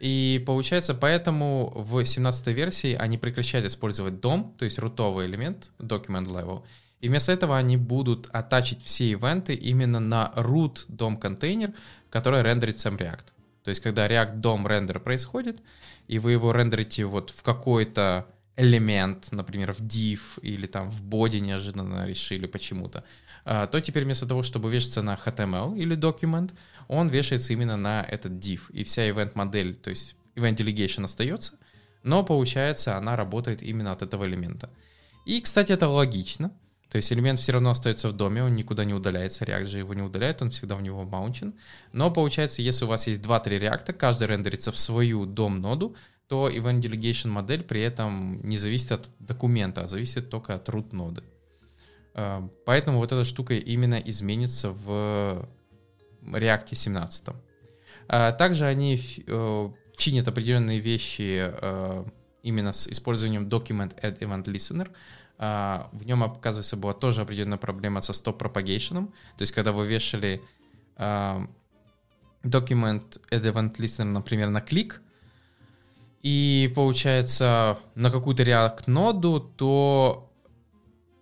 [0.00, 6.26] И получается, поэтому в 17 версии они прекращают использовать DOM, то есть рутовый элемент, document
[6.26, 6.64] level,
[7.00, 11.74] и вместо этого они будут оттачить все ивенты именно на root DOM контейнер,
[12.10, 13.33] который рендерит сам React.
[13.64, 15.60] То есть, когда React DOM рендер происходит,
[16.06, 21.38] и вы его рендерите вот в какой-то элемент, например, в div или там в боди
[21.38, 23.04] неожиданно решили почему-то,
[23.44, 26.52] а, то теперь вместо того, чтобы вешаться на HTML или document,
[26.88, 28.60] он вешается именно на этот div.
[28.70, 31.58] И вся event модель, то есть event delegation остается,
[32.02, 34.70] но получается она работает именно от этого элемента.
[35.24, 36.52] И, кстати, это логично,
[36.90, 39.94] то есть элемент все равно остается в доме, он никуда не удаляется, React же его
[39.94, 41.54] не удаляет, он всегда в него маунчен.
[41.92, 45.96] Но получается, если у вас есть 2-3 реакта, каждый рендерится в свою дом-ноду,
[46.28, 50.94] то Event Delegation модель при этом не зависит от документа, а зависит только от root
[50.94, 51.22] ноды.
[52.14, 55.48] Э, поэтому вот эта штука именно изменится в
[56.22, 57.28] React 17.
[58.08, 62.04] А также они э, чинят определенные вещи э,
[62.42, 64.90] именно с использованием Document Add Event Listener.
[65.38, 69.06] А, в нем, оказывается, была тоже определенная проблема со propagation.
[69.36, 70.42] То есть, когда вы вешали
[70.96, 71.46] а,
[72.42, 72.68] Add
[73.30, 75.02] Event Listener, например, на клик,
[76.22, 80.30] и получается на какую-то React-ноду, то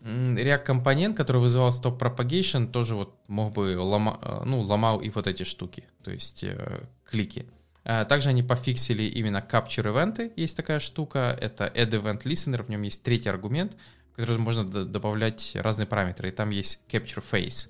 [0.03, 5.27] React-компонент, который вызывал stop propagation, тоже вот мог бы лома, э, ну, ломал и вот
[5.27, 7.46] эти штуки, то есть э, клики.
[7.85, 12.68] А также они пофиксили именно capture event, есть такая штука, это add event listener, в
[12.68, 13.77] нем есть третий аргумент,
[14.12, 17.68] в который можно добавлять разные параметры, и там есть capture face,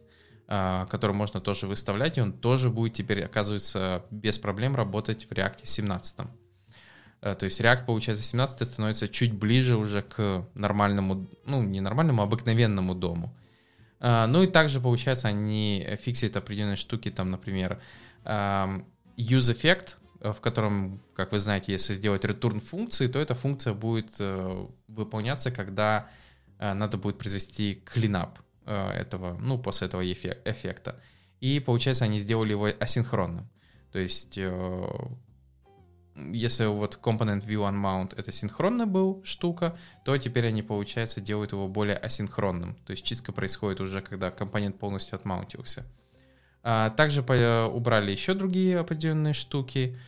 [0.48, 5.32] а, который можно тоже выставлять, и он тоже будет теперь, оказывается, без проблем работать в
[5.32, 6.26] React 17.
[7.20, 12.22] Э, то есть React, получается, 17 становится чуть ближе уже к нормальному, ну, не нормальному,
[12.22, 13.36] а обыкновенному дому.
[14.00, 17.80] А, ну и также, получается, они фиксят определенные штуки, там, например,
[18.24, 24.14] use effect, в котором, как вы знаете, если сделать return функции, то эта функция будет
[24.20, 26.21] э, выполняться, когда э,
[26.62, 31.00] надо будет произвести cleanup этого, ну, после этого эффекта.
[31.40, 33.48] И, получается, они сделали его асинхронным.
[33.90, 34.38] То есть
[36.14, 41.68] если вот Component View Unmount это синхронно был штука, то теперь они, получается, делают его
[41.68, 42.76] более асинхронным.
[42.86, 45.84] То есть чистка происходит уже, когда компонент полностью отмаунтился.
[46.62, 49.98] А, также убрали еще другие определенные штуки,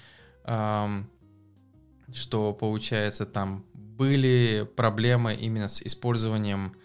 [2.12, 3.64] что, получается, там
[3.96, 6.76] были проблемы именно с использованием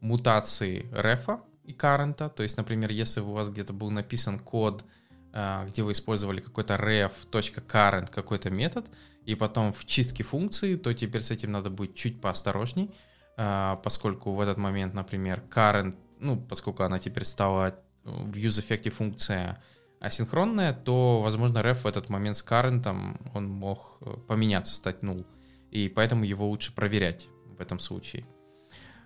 [0.00, 2.28] мутации рефа и каррента.
[2.28, 4.84] То есть, например, если у вас где-то был написан код,
[5.32, 8.86] а, где вы использовали какой-то ref.current какой-то метод,
[9.24, 12.90] и потом в чистке функции, то теперь с этим надо быть чуть поосторожней,
[13.36, 19.62] а, поскольку в этот момент, например, current, ну, поскольку она теперь стала в useEffect функция
[20.00, 25.24] асинхронная, то, возможно, ref в этот момент с current он мог э, поменяться, стать null,
[25.72, 28.24] и поэтому его лучше проверять в этом случае.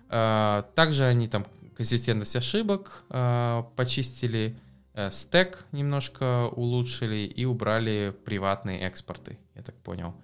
[0.09, 3.03] А, также они там консистентность ошибок
[3.75, 4.55] почистили,
[4.97, 10.15] Э, стек немножко улучшили и убрали приватные экспорты, я так понял.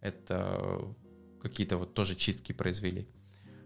[0.00, 0.80] Это
[1.42, 3.06] какие-то вот тоже чистки произвели.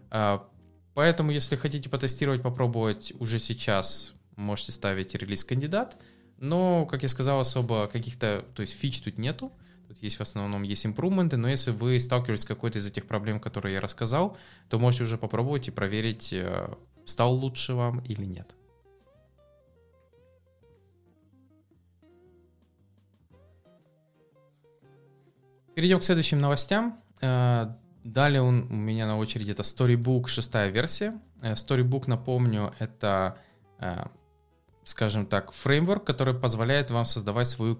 [0.09, 0.45] А,
[0.93, 5.95] поэтому, если хотите потестировать, попробовать уже сейчас, можете ставить релиз кандидат.
[6.37, 9.53] Но, как я сказал, особо каких-то, то есть фич тут нету.
[10.01, 13.73] Есть в основном есть импрувменты, но если вы сталкивались с какой-то из этих проблем, которые
[13.73, 14.37] я рассказал,
[14.69, 16.69] то можете уже попробовать и проверить, э,
[17.05, 18.55] стал лучше вам или нет.
[25.75, 26.99] Перейдем к следующим новостям.
[27.21, 27.67] Э,
[28.03, 31.19] далее у меня на очереди это Storybook шестая версия.
[31.41, 33.37] Э, Storybook, напомню, это,
[34.87, 37.75] скажем так, фреймворк, который позволяет вам создавать свою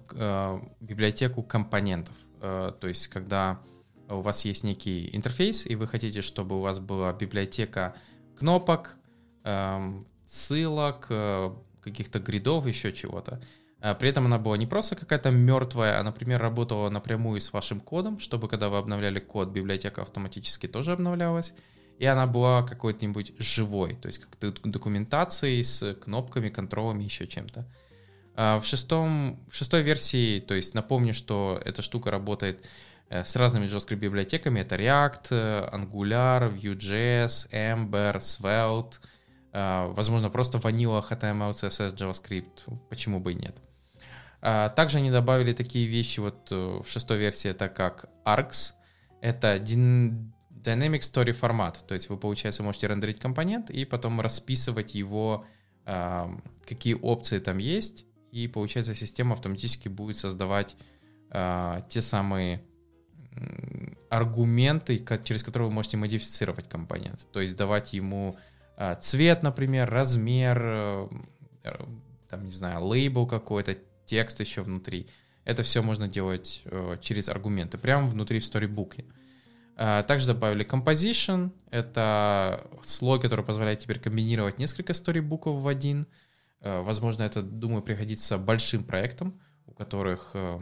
[0.80, 2.14] библиотеку компонентов.
[2.38, 3.60] То есть, когда
[4.10, 7.94] у вас есть некий интерфейс, и вы хотите, чтобы у вас была библиотека
[8.38, 8.96] кнопок,
[10.26, 11.06] ссылок,
[11.80, 13.40] каких-то гридов, еще чего-то,
[13.80, 17.80] а при этом она была не просто какая-то мертвая, а, например, работала напрямую с вашим
[17.80, 21.54] кодом, чтобы когда вы обновляли код, библиотека автоматически тоже обновлялась.
[21.98, 27.66] И она была какой-нибудь живой, то есть как документацией с кнопками, контролами, еще чем-то.
[28.36, 32.64] А в, шестом, в шестой версии, то есть напомню, что эта штука работает
[33.10, 34.60] э, с разными JavaScript библиотеками.
[34.60, 38.98] Это React, Angular, Vue.js, Ember, Svelte,
[39.52, 43.56] э, возможно, просто Vanilla, HTML, CSS, JavaScript, почему бы и нет.
[44.40, 48.74] А, также они добавили такие вещи вот э, в шестой версии, это как arcs,
[49.20, 49.58] это
[50.68, 55.44] Dynamic Story формат, то есть вы, получается, можете рендерить компонент и потом расписывать его,
[55.84, 60.76] какие опции там есть, и, получается, система автоматически будет создавать
[61.30, 62.62] а, те самые
[64.10, 68.36] аргументы, через которые вы можете модифицировать компонент, то есть давать ему
[68.76, 71.08] а, цвет, например, размер, э,
[72.28, 73.76] там, не знаю, лейбл какой-то,
[74.06, 75.08] текст еще внутри.
[75.44, 79.04] Это все можно делать э, через аргументы, прямо внутри в сторибуке.
[79.78, 81.52] Э, также добавили composition.
[81.70, 86.08] Это слой, который позволяет теперь комбинировать несколько сторибуков в один.
[86.60, 90.58] Э, возможно, это, думаю, пригодится большим проектам, у которых э,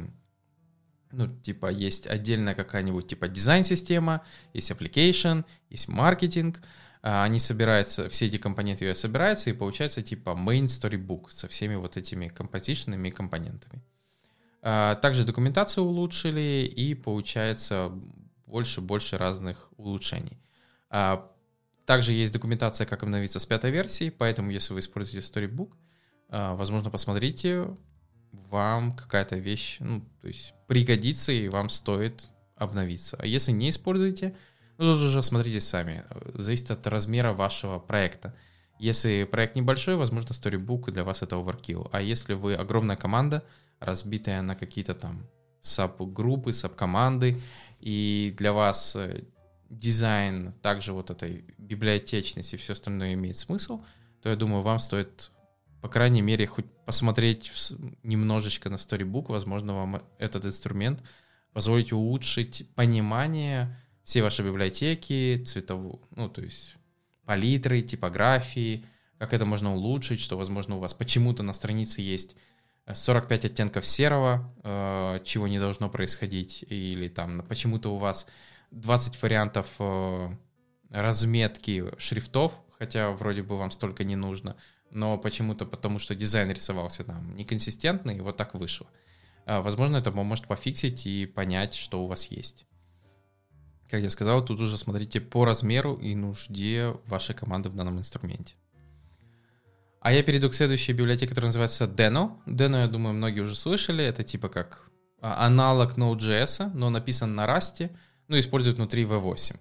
[1.12, 6.61] ну, типа, есть отдельная какая-нибудь, типа, дизайн-система, есть application, есть маркетинг,
[7.00, 11.76] а, они собираются, все эти компоненты ее собираются, и получается, типа, main storybook со всеми
[11.76, 13.83] вот этими композиционными компонентами.
[14.61, 17.92] Также документацию улучшили, и получается
[18.57, 20.38] больше-больше разных улучшений.
[20.88, 21.31] А,
[21.85, 25.73] также есть документация, как обновиться с пятой версии, поэтому если вы используете Storybook,
[26.31, 27.69] возможно, посмотрите,
[28.33, 33.16] вам какая-то вещь, ну, то есть пригодится и вам стоит обновиться.
[33.21, 34.35] А если не используете,
[34.79, 36.05] ну, тут уже смотрите сами.
[36.35, 38.35] Зависит от размера вашего проекта.
[38.79, 41.88] Если проект небольшой, возможно, Storybook для вас это overkill.
[41.92, 43.42] А если вы огромная команда,
[43.81, 45.29] разбитая на какие-то там
[45.66, 47.40] саб-группы, саб-команды,
[47.81, 49.24] и для вас э,
[49.68, 53.85] дизайн, также вот этой библиотечности и все остальное имеет смысл,
[54.22, 55.31] то я думаю, вам стоит
[55.87, 57.52] по крайней мере, хоть посмотреть
[58.02, 61.00] немножечко на Storybook, возможно, вам этот инструмент
[61.52, 66.74] позволит улучшить понимание всей вашей библиотеки, цветовую, ну, то есть
[67.24, 68.85] палитры, типографии,
[69.18, 72.35] как это можно улучшить, что, возможно, у вас почему-то на странице есть
[72.92, 78.27] 45 оттенков серого, э, чего не должно происходить, или там почему-то у вас
[78.70, 80.31] 20 вариантов э,
[80.90, 84.57] разметки шрифтов, хотя вроде бы вам столько не нужно—
[84.90, 88.87] но почему-то потому, что дизайн рисовался там неконсистентный, вот так вышло.
[89.44, 92.66] А, возможно, это поможет пофиксить и понять, что у вас есть.
[93.90, 98.55] Как я сказал, тут уже смотрите по размеру и нужде вашей команды в данном инструменте.
[100.07, 102.38] А я перейду к следующей библиотеке, которая называется Deno.
[102.47, 104.05] Deno, я думаю, многие уже слышали.
[104.05, 104.88] Это типа как
[105.21, 107.90] а, аналог Node.js, но написан на Rust,
[108.29, 109.57] ну, использует внутри V8.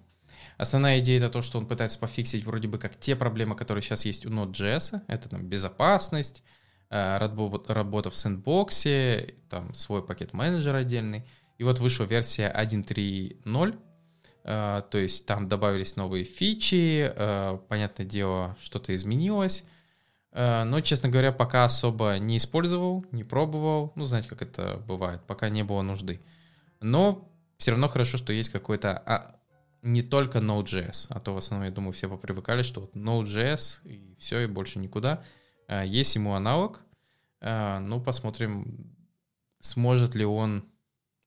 [0.56, 4.04] Основная идея это то, что он пытается пофиксить вроде бы как те проблемы, которые сейчас
[4.04, 5.00] есть у Node.js.
[5.08, 6.44] Это там безопасность,
[6.90, 11.24] э, работа в сэндбоксе, там свой пакет менеджер отдельный.
[11.58, 13.78] И вот вышла версия 1.3.0,
[14.44, 19.64] э, то есть там добавились новые фичи, э, понятное дело, что-то изменилось.
[20.38, 23.92] Но, честно говоря, пока особо не использовал, не пробовал.
[23.96, 26.20] Ну, знаете, как это бывает, пока не было нужды.
[26.80, 29.40] Но все равно хорошо, что есть какой-то а,
[29.80, 34.14] не только Node.js, а то в основном, я думаю, все попривыкали, что вот Node.js и
[34.18, 35.24] все, и больше никуда.
[35.68, 36.82] А, есть ему аналог,
[37.40, 38.94] а, ну, посмотрим,
[39.60, 40.66] сможет ли он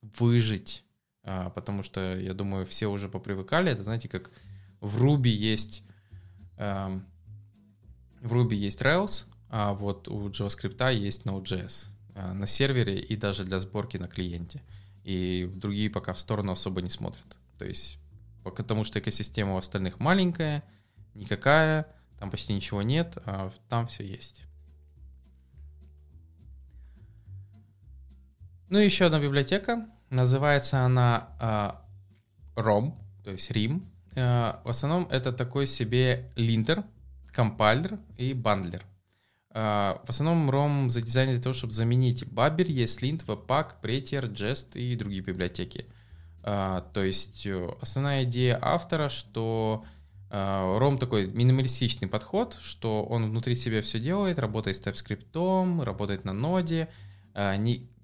[0.03, 0.85] выжить,
[1.23, 3.71] потому что, я думаю, все уже попривыкали.
[3.71, 4.29] Это, знаете, как
[4.81, 5.83] в Ruby есть
[8.21, 11.87] в Ruby есть Rails, а вот у JavaScript есть Node.js
[12.33, 14.61] на сервере и даже для сборки на клиенте.
[15.03, 17.37] И другие пока в сторону особо не смотрят.
[17.57, 17.99] То есть
[18.43, 20.63] потому что экосистема у остальных маленькая,
[21.13, 21.87] никакая,
[22.19, 24.43] там почти ничего нет, а там все есть.
[28.69, 31.83] Ну и еще одна библиотека, называется она
[32.55, 33.81] э, ROM, то есть RIM.
[34.15, 36.83] Э, в основном это такой себе линтер,
[37.31, 38.83] компайлер и бандлер.
[39.51, 44.95] Э, в основном ROM задизайнен для того, чтобы заменить Babel, ESLint, Webpack, Prettier, Jest и
[44.95, 45.85] другие библиотеки.
[46.43, 49.83] А, то есть э, основная идея автора, что
[50.31, 56.23] а, Ром такой минималистичный подход, что он внутри себя все делает, работает с TypeScript, работает
[56.23, 56.87] на ноде,
[57.33, 57.55] а,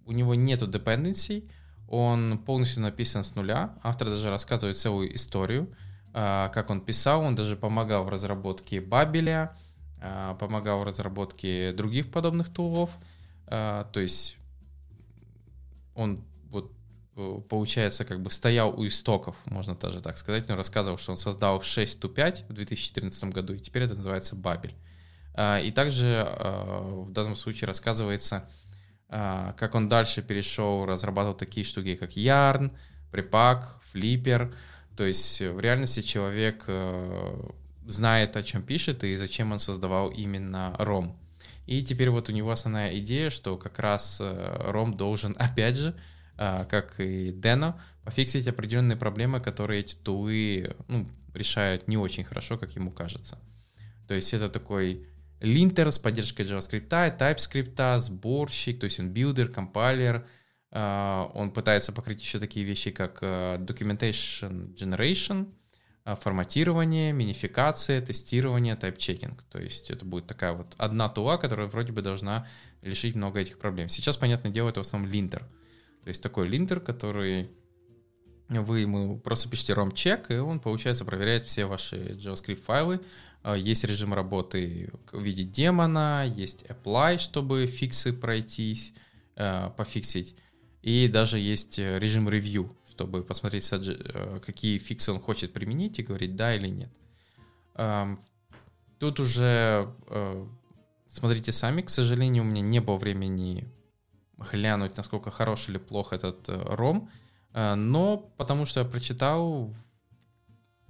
[0.06, 1.50] у него нету dependency,
[1.88, 3.76] он полностью написан с нуля.
[3.84, 5.74] Автор даже рассказывает целую историю,
[6.16, 9.58] как он писал, он даже помогал в разработке Бабеля,
[10.40, 12.90] помогал в разработке других подобных тулов.
[13.48, 14.38] То есть
[15.94, 16.24] он
[17.16, 20.50] Э, получается, как бы стоял у истоков, можно даже так сказать.
[20.50, 24.76] Он рассказывал, что он создал 6.2.5 в 2014 году, и теперь это называется Бабель.
[25.34, 28.50] А, и также а, в данном случае рассказывается,
[29.08, 32.76] а, как он дальше перешел, разрабатывал такие штуки, как Yarn,
[33.12, 33.64] Prepack,
[33.94, 34.54] Flipper.
[34.96, 37.50] То есть в реальности человек э,
[37.86, 41.16] знает, о чем пишет и зачем он создавал именно ROM.
[41.66, 45.96] И теперь вот у него основная идея, что как раз Rome э, должен, опять же,
[46.38, 52.24] а, как и Deno, пофиксить определенные проблемы, которые эти tool ы ну, решают не очень
[52.24, 53.40] хорошо, как ему кажется.
[54.08, 55.08] То есть это такой
[55.40, 60.28] линтер с поддержкой JavaScript, TypeScript, сборщик, то есть он builder, compiler.
[60.78, 65.48] А, он пытается покрыть еще такие вещи, как а, documentation generation,
[66.04, 69.42] форматирование, минификация, тестирование, type checking.
[69.50, 72.48] То есть это будет такая вот одна tool а, которая вроде бы должна
[72.84, 73.90] решить много этих проблем.
[73.90, 75.48] Сейчас, понятное дело, это в основном линтер.
[76.04, 77.50] То есть такой линтер, который
[78.50, 83.02] вы ему просто пишете rom-чек, и он, получается, проверяет все ваши JavaScript файлы.
[83.42, 88.94] А, есть режим работы в виде демона, есть apply, чтобы фиксы пройтись,
[89.36, 90.36] а, пофиксить.
[90.86, 93.70] И даже есть режим ревью, чтобы посмотреть,
[94.46, 96.90] какие фиксы он хочет применить и говорить да или нет.
[99.00, 99.92] Тут уже
[101.08, 101.82] смотрите сами.
[101.82, 103.68] К сожалению, у меня не было времени
[104.38, 107.10] глянуть, насколько хорош или плох этот ром.
[107.54, 109.74] Но потому что я прочитал,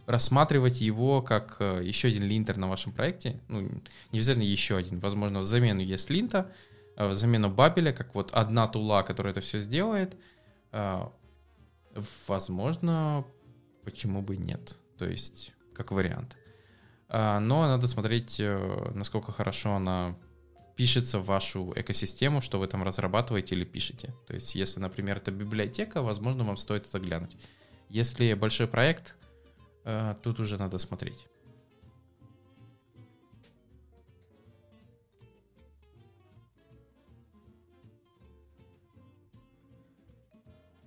[0.05, 4.99] рассматривать его как э, еще один линтер на вашем проекте, ну, не обязательно еще один,
[4.99, 9.41] возможно, в замену есть линта, э, в замену бабеля, как вот одна тула, которая это
[9.41, 10.15] все сделает,
[10.71, 11.01] э,
[12.27, 13.25] возможно,
[13.83, 16.37] почему бы нет, то есть как вариант.
[17.07, 18.41] Но надо смотреть,
[18.93, 20.15] насколько хорошо она
[20.75, 24.13] пишется в вашу экосистему, что вы там разрабатываете или пишете.
[24.27, 27.37] То есть, если, например, это библиотека, возможно, вам стоит это глянуть.
[27.89, 29.15] Если большой проект,
[30.23, 31.27] тут уже надо смотреть.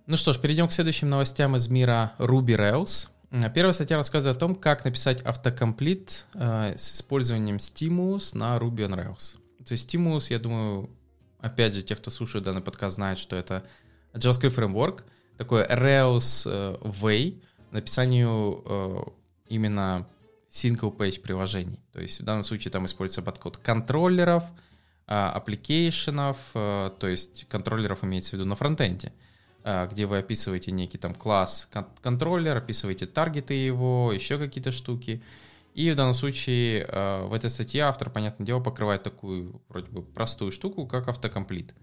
[0.09, 3.09] Ну что ж, перейдем к следующим новостям из мира Ruby Rails.
[3.53, 8.95] Первая статья рассказывает о том, как написать autocomplete э, с использованием Stimulus на Ruby on
[8.97, 9.37] Rails.
[9.67, 10.89] То есть Stimulus, я думаю,
[11.41, 13.67] опять же, те, кто слушает данный подкаст, знают, что это
[14.15, 15.03] JavaScript Framework,
[15.37, 19.03] такой Rails э, Way, написанию э,
[19.49, 20.09] именно
[20.51, 21.81] single page приложений.
[21.93, 24.45] То есть в данном случае там используется подход контроллеров,
[25.05, 29.13] application ов, э, то есть контроллеров имеется в виду на фронтенде, э,
[29.91, 31.69] где вы описываете некий там класс
[32.03, 35.23] контроллер, описываете таргеты его, еще какие-то штуки.
[35.75, 40.03] И в данном случае э, в этой статье автор, понятное дело, покрывает такую вроде бы
[40.03, 41.75] простую штуку, как автокомплит.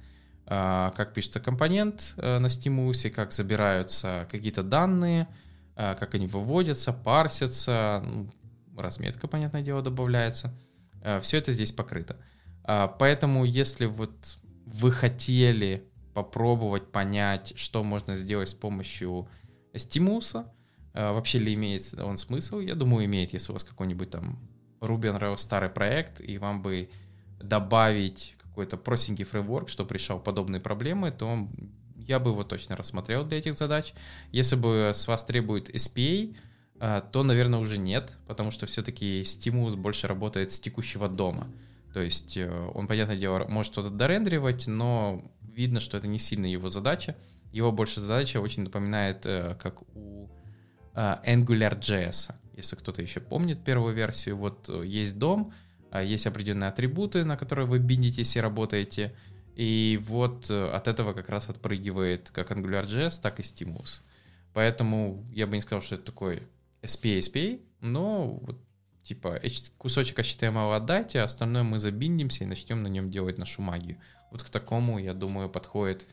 [0.47, 5.27] Как пишется компонент на стимусе, как забираются какие-то данные,
[5.75, 8.29] как они выводятся, парсятся, ну,
[8.77, 10.53] разметка, понятное дело, добавляется.
[11.21, 12.15] Все это здесь покрыто.
[12.63, 19.27] Поэтому, если вот вы хотели попробовать понять, что можно сделать с помощью
[19.75, 20.51] стимуса,
[20.93, 24.39] вообще ли имеет он смысл, я думаю, имеет, если у вас какой-нибудь там
[24.79, 26.89] Ruby on Rails старый проект, и вам бы
[27.39, 31.49] добавить какой-то простенький фреймворк, чтобы решал подобные проблемы, то
[31.97, 33.93] я бы его точно рассмотрел для этих задач.
[34.31, 36.35] Если бы с вас требует SPA,
[36.79, 41.47] а, то, наверное, уже нет, потому что все-таки стимулус больше работает с текущего дома.
[41.93, 45.21] То есть э, он, понятное дело, может что-то дорендеривать, но
[45.55, 47.15] видно, что это не сильно его задача.
[47.51, 50.29] Его больше задача очень напоминает, э, как у
[50.93, 52.33] а, AngularJS.
[52.55, 55.53] Если кто-то еще помнит первую версию, вот э, есть дом,
[55.91, 59.13] а, есть определенные атрибуты, на которые вы биндитесь и работаете,
[59.55, 64.01] и вот э, от этого как раз отпрыгивает как AngularJS, так и Stimulus.
[64.53, 66.43] Поэтому я бы не сказал, что это такой
[66.81, 68.61] SPA, SPA, но вот
[69.03, 69.41] типа
[69.77, 73.97] кусочек HTML отдайте, а остальное мы забиндимся и начнем на нем делать нашу магию.
[74.35, 76.05] Вот к такому, я думаю, подходит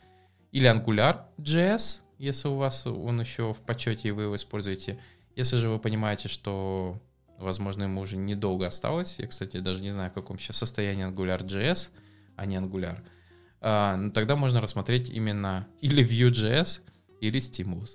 [0.52, 5.00] или AngularJS, если у вас он еще в почете и вы его используете.
[5.34, 7.02] Если же вы понимаете, что,
[7.36, 11.88] возможно, ему уже недолго осталось, я, кстати, даже не знаю, в каком сейчас состоянии AngularJS,
[12.36, 13.00] а не Angular,
[13.60, 16.82] а, ну, тогда можно рассмотреть именно или Vue.js,
[17.20, 17.90] или Stimulus.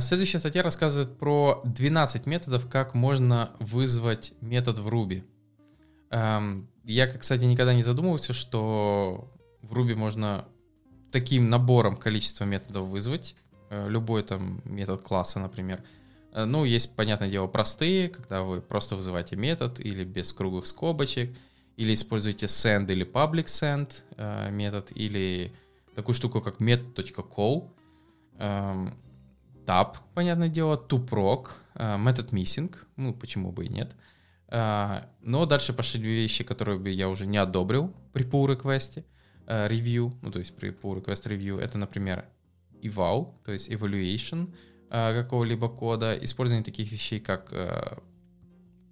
[0.00, 5.24] Следующая статья рассказывает про 12 методов, как можно вызвать метод в Ruby.
[6.10, 9.32] Я, кстати, никогда не задумывался, что
[9.62, 10.46] в Ruby можно
[11.10, 13.34] таким набором количества методов вызвать.
[13.70, 15.82] Э, любой там метод класса, например.
[16.32, 21.36] Э, ну, есть, понятное дело, простые, когда вы просто вызываете метод или без круглых скобочек,
[21.76, 25.52] или используете send или public send э, метод, или
[25.94, 27.70] такую штуку, как method.call,
[29.66, 33.96] tab, понятное дело, э, method missing, ну, почему бы и нет.
[34.48, 39.04] Э, но дальше пошли вещи, которые бы я уже не одобрил при pull request,
[39.46, 42.24] э, review, ну, то есть при pull request review, это, например,
[42.82, 44.52] eval, то есть evaluation,
[44.88, 47.52] Э, какого-либо кода, использование таких вещей, как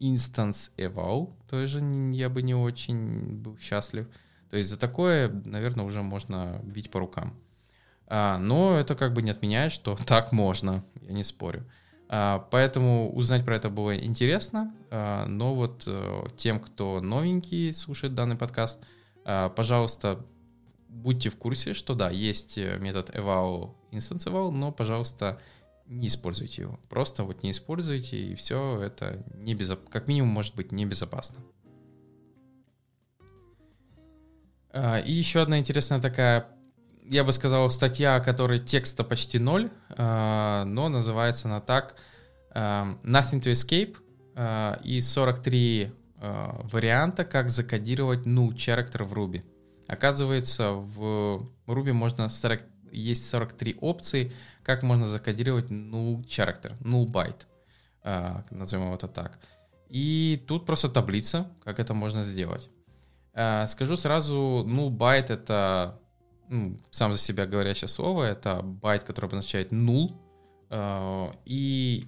[0.01, 1.81] instance eval, тоже
[2.12, 4.09] я бы не очень был счастлив.
[4.51, 7.35] То есть за такое, наверное, уже можно бить по рукам.
[8.07, 11.65] А, но это как бы не отменяет, что так можно, я не спорю.
[12.09, 18.15] А, поэтому узнать про это было интересно, а, но вот а, тем, кто новенький слушает
[18.15, 18.81] данный подкаст,
[19.25, 20.23] пожалуйста,
[20.89, 25.41] будьте в курсе, что да, есть метод eval, instance eval, но, пожалуйста,
[25.87, 26.79] не используйте его.
[26.91, 29.89] Просто вот не используйте, и все это небезоп...
[29.89, 31.41] как минимум может быть небезопасно.
[34.75, 36.54] И еще одна интересная такая,
[37.05, 41.97] я бы сказал, статья, которой текста почти ноль, а, но называется она так
[42.51, 43.97] а, Nothing to Escape
[44.83, 45.93] и 43
[46.25, 49.43] э, варианта, как закодировать null character в Ruby.
[49.87, 54.33] Оказывается, в Ruby можно 40, есть 43 опции,
[54.63, 57.47] как можно закодировать null character, null byte,
[58.03, 59.39] э, назовем его так.
[59.91, 62.71] И тут просто таблица, как это можно сделать.
[63.35, 66.01] Э, скажу сразу, null byte это
[66.49, 70.14] ну, сам за себя говорящее слово, это байт, который обозначает null.
[70.70, 72.07] Э, и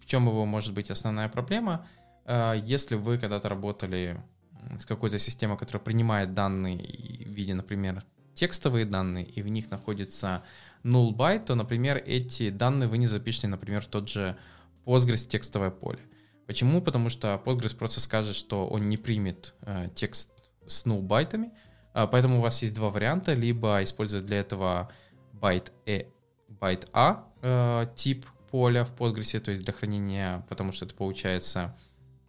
[0.00, 1.86] в чем его может быть основная проблема?
[2.24, 4.22] Э, если вы когда-то работали
[4.78, 8.04] с какой-то системой, которая принимает данные в виде, например,
[8.34, 10.42] текстовые данные, и в них находится
[10.84, 14.36] null byte, то, например, эти данные вы не запишете, например, в тот же
[14.84, 16.00] Postgres текстовое поле.
[16.46, 16.82] Почему?
[16.82, 20.32] Потому что Postgres просто скажет, что он не примет э, текст
[20.66, 24.90] с null байтами, а, поэтому у вас есть два варианта, либо использовать для этого
[25.32, 26.06] байт e,
[26.60, 31.76] bytea э, тип поля в Postgres, то есть для хранения, потому что это получается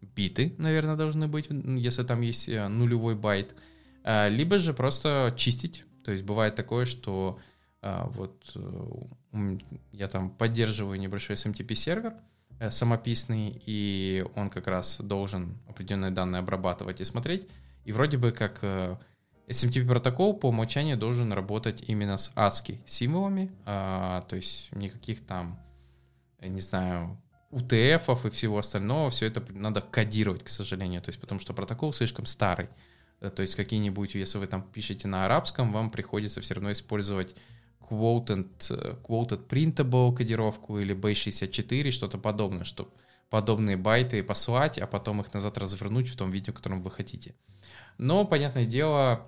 [0.02, 3.56] биты, наверное, должны быть, если там есть э, нулевой байт,
[4.04, 5.84] а, либо же просто чистить.
[6.04, 7.40] То есть бывает такое, что
[7.82, 9.58] а, вот э,
[9.92, 12.14] я там поддерживаю небольшой SMTP сервер
[12.70, 17.48] самописный, и он как раз должен определенные данные обрабатывать и смотреть.
[17.86, 19.00] И вроде бы как
[19.48, 25.60] SMTP протокол по умолчанию должен работать именно с ASCII символами, а, то есть никаких там,
[26.40, 27.18] не знаю,
[27.52, 31.94] UTF и всего остального, все это надо кодировать, к сожалению, то есть потому что протокол
[31.94, 32.70] слишком старый.
[33.20, 37.36] Э, то есть какие-нибудь, если вы там пишете на арабском, вам приходится все равно использовать
[37.80, 42.92] quoted, э, quoted printable кодировку или base64, что-то подобное, чтобы
[43.32, 47.34] подобные байты послать, а потом их назад развернуть в том видео, котором вы хотите.
[47.98, 49.26] Но, понятное дело,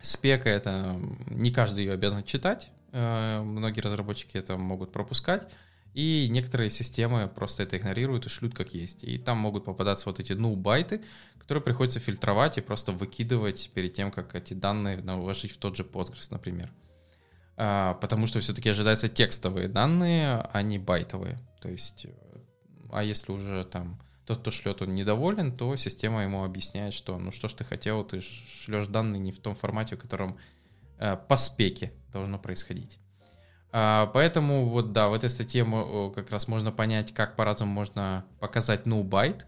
[0.00, 0.98] Спека это
[1.28, 5.46] не каждый ее обязан читать, э, многие разработчики это могут пропускать,
[5.92, 9.04] и некоторые системы просто это игнорируют и шлют как есть.
[9.04, 11.02] И там могут попадаться вот эти ну байты,
[11.38, 15.82] которые приходится фильтровать и просто выкидывать перед тем, как эти данные наложить в тот же
[15.82, 16.72] Postgres, например.
[17.56, 21.38] А, потому что все-таки ожидаются текстовые данные, а не байтовые.
[21.60, 22.29] То есть, э,
[22.92, 27.32] а если уже там тот, кто шлет, он недоволен, то система ему объясняет, что ну
[27.32, 30.38] что ж ты хотел, ты шлешь данные не в том формате, в котором
[30.98, 32.98] э, по спеке должно происходить.
[33.72, 35.64] А, поэтому вот да, в этой статье
[36.14, 39.44] как раз можно понять, как по-разному можно показать no byte,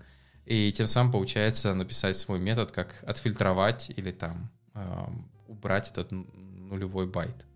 [0.47, 5.05] и тем самым получается написать свой метод, как отфильтровать или там э,
[5.47, 7.47] убрать этот нулевой байт,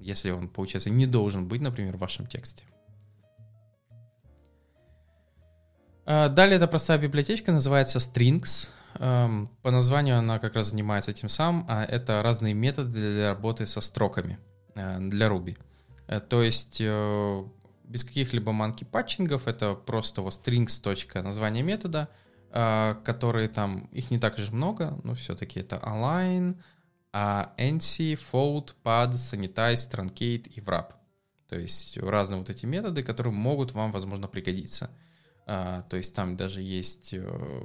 [0.00, 2.64] если он, получается, не должен быть, например, в вашем тексте.
[6.04, 8.68] Далее это простая библиотечка, называется Strings.
[8.98, 11.66] Эм, по названию она как раз занимается этим самым.
[11.68, 14.38] А это разные методы для работы со строками
[14.74, 15.58] э, для Ruby.
[16.06, 17.44] Э, то есть э,
[17.84, 21.22] без каких-либо манки патчингов, это просто вот strings.
[21.22, 22.08] название метода,
[22.50, 26.56] которые там, их не так же много, но все-таки это align,
[27.12, 30.92] NC, fold, pad, sanitize, truncate и wrap.
[31.48, 34.88] То есть разные вот эти методы, которые могут вам, возможно, пригодиться.
[35.46, 37.62] А, то есть там даже есть, э,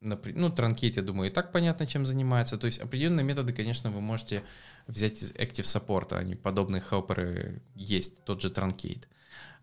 [0.00, 2.58] ну, транкейт, я думаю, и так понятно, чем занимается.
[2.58, 4.44] То есть определенные методы, конечно, вы можете
[4.86, 9.08] взять из Active Support, они подобные хелперы есть, тот же транкейт.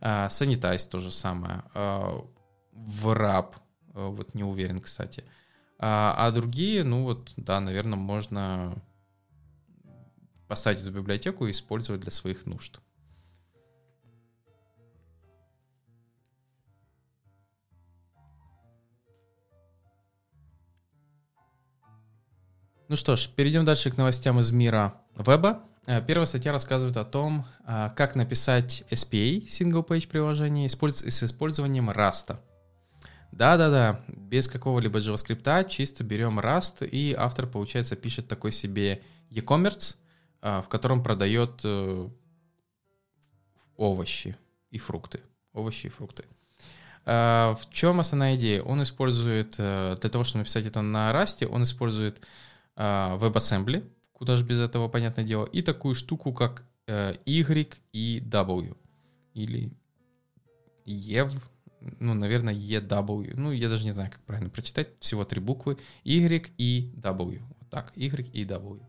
[0.01, 1.63] Sanitize то же самое.
[1.73, 2.25] А,
[2.73, 3.55] Wrap,
[3.93, 5.23] э, вот не уверен, кстати.
[5.79, 8.81] А, а другие, ну вот, да, наверное, можно
[10.47, 12.79] поставить эту библиотеку и использовать для своих нужд.
[22.93, 25.63] Ну что ж, перейдем дальше к новостям из мира веба.
[25.87, 31.89] Э, первая статья рассказывает о том, э, как написать SPA, Single Page приложение, с использованием
[31.89, 32.37] Rust.
[33.31, 39.95] Да-да-да, без какого-либо JavaScript, чисто берем Rust, и автор, получается, пишет такой себе e-commerce,
[40.43, 41.65] э, в котором продает
[43.75, 44.37] овощи
[44.69, 45.21] и фрукты.
[45.51, 46.25] Овощи и фрукты.
[47.05, 48.61] В чем основная идея?
[48.61, 52.21] Он использует, для того, чтобы написать это на Rust, он использует
[52.75, 58.75] WebAssembly, куда же без этого, понятное дело, и такую штуку, как э, Y и W.
[59.33, 59.71] Или
[60.85, 61.31] EV,
[61.99, 63.33] ну, наверное, EW.
[63.35, 64.89] Ну, я даже не знаю, как правильно прочитать.
[64.99, 65.77] Всего три буквы.
[66.03, 67.41] Y и W.
[67.59, 68.81] Вот так, Y и W.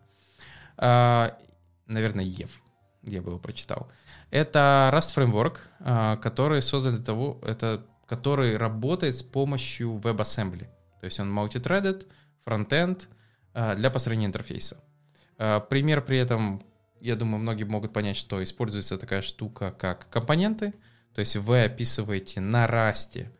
[0.77, 1.37] А,
[1.87, 2.51] наверное, EV.
[3.03, 3.89] Я бы его прочитал.
[4.31, 10.67] Это Rust Framework, а, который создан для того, это, который работает с помощью WebAssembly.
[11.01, 12.07] То есть он multithreaded,
[12.45, 13.05] а,
[13.55, 14.83] для построения интерфейса.
[15.39, 16.63] А, пример при этом,
[17.01, 20.75] я думаю, многие могут понять, что используется такая штука, как компоненты.
[21.15, 23.31] То есть вы описываете на расте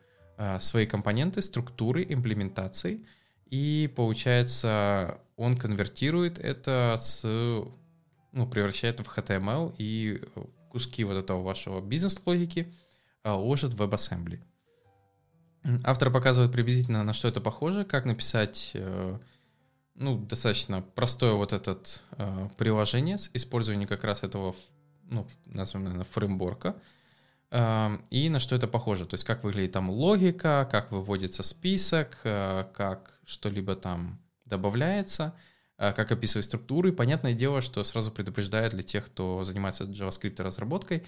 [0.59, 3.05] свои компоненты, структуры, имплементации,
[3.45, 10.21] и получается он конвертирует это с, ну, превращает в HTML и
[10.69, 12.73] куски вот этого вашего бизнес-логики
[13.23, 14.39] ложит в WebAssembly.
[15.83, 19.17] Автор показывает приблизительно, на что это похоже, как написать э,
[19.95, 21.77] ну, достаточно простое вот это
[22.17, 24.55] э, приложение с использованием как раз этого,
[25.09, 26.75] ну, назовем, наверное, фреймворка,
[27.51, 29.05] э, и на что это похоже.
[29.05, 35.33] То есть как выглядит там логика, как выводится список, э, как что-либо там добавляется,
[35.77, 36.91] э, как описывать структуры.
[36.91, 41.05] Понятное дело, что сразу предупреждает для тех, кто занимается JavaScript разработкой,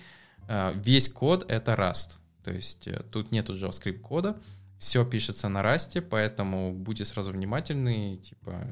[0.48, 2.18] э, весь код— это Rust.
[2.44, 4.40] То есть э, тут нету JavaScript кода,
[4.80, 8.67] все пишется на расте, поэтому будьте сразу внимательны, типа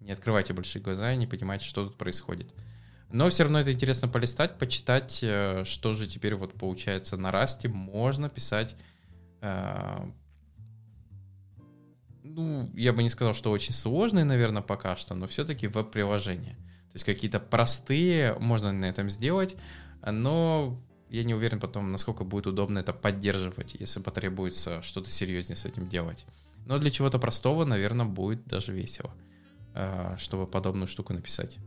[0.00, 2.54] не открывайте большие глаза и не понимайте, что тут происходит.
[3.10, 7.68] Но все равно это интересно полистать, почитать, э, что же теперь вот получается на расте.
[7.68, 8.74] Можно писать,
[9.42, 9.98] э,
[12.22, 16.54] ну, я бы не сказал, что очень сложные, наверное, пока что, но все-таки веб-приложения.
[16.54, 19.56] То есть какие-то простые можно на этом сделать,
[20.04, 20.82] но
[21.12, 25.86] я не уверен потом, насколько будет удобно это поддерживать, если потребуется что-то серьезнее с этим
[25.86, 26.24] делать.
[26.64, 29.12] Но для чего-то простого, наверное, будет даже весело,
[29.74, 31.58] а, чтобы подобную штуку написать.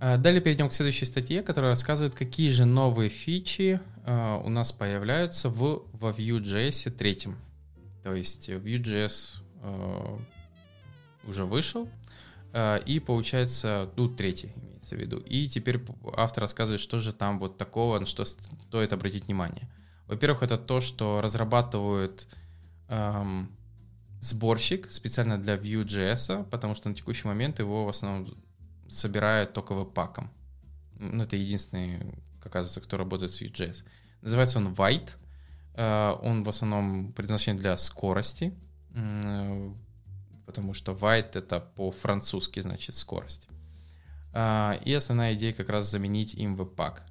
[0.00, 4.72] А, далее перейдем к следующей статье, которая рассказывает, какие же новые фичи а, у нас
[4.72, 7.16] появляются в, во Vue.js 3.
[8.02, 10.22] То есть Vue.js
[11.26, 14.52] уже вышел, Э, и получается, ну, третий
[14.90, 15.18] имеется в виду.
[15.18, 15.80] И теперь
[16.16, 19.68] автор рассказывает, что же там вот такого, на что стоит обратить внимание.
[20.06, 22.26] Во-первых, это то, что разрабатывают
[22.88, 23.56] эм,
[24.20, 28.34] сборщик специально для Vue.js, потому что на текущий момент его в основном
[28.88, 30.30] собирают только веб-паком.
[30.98, 33.84] Ну, это единственный, оказывается, кто работает с Vue.js.
[34.22, 35.10] Называется он White.
[35.74, 38.52] Э, он в основном предназначен для скорости
[40.50, 43.48] потому что white это по-французски значит скорость.
[44.32, 47.04] А, и основная идея как раз заменить им веб-пак.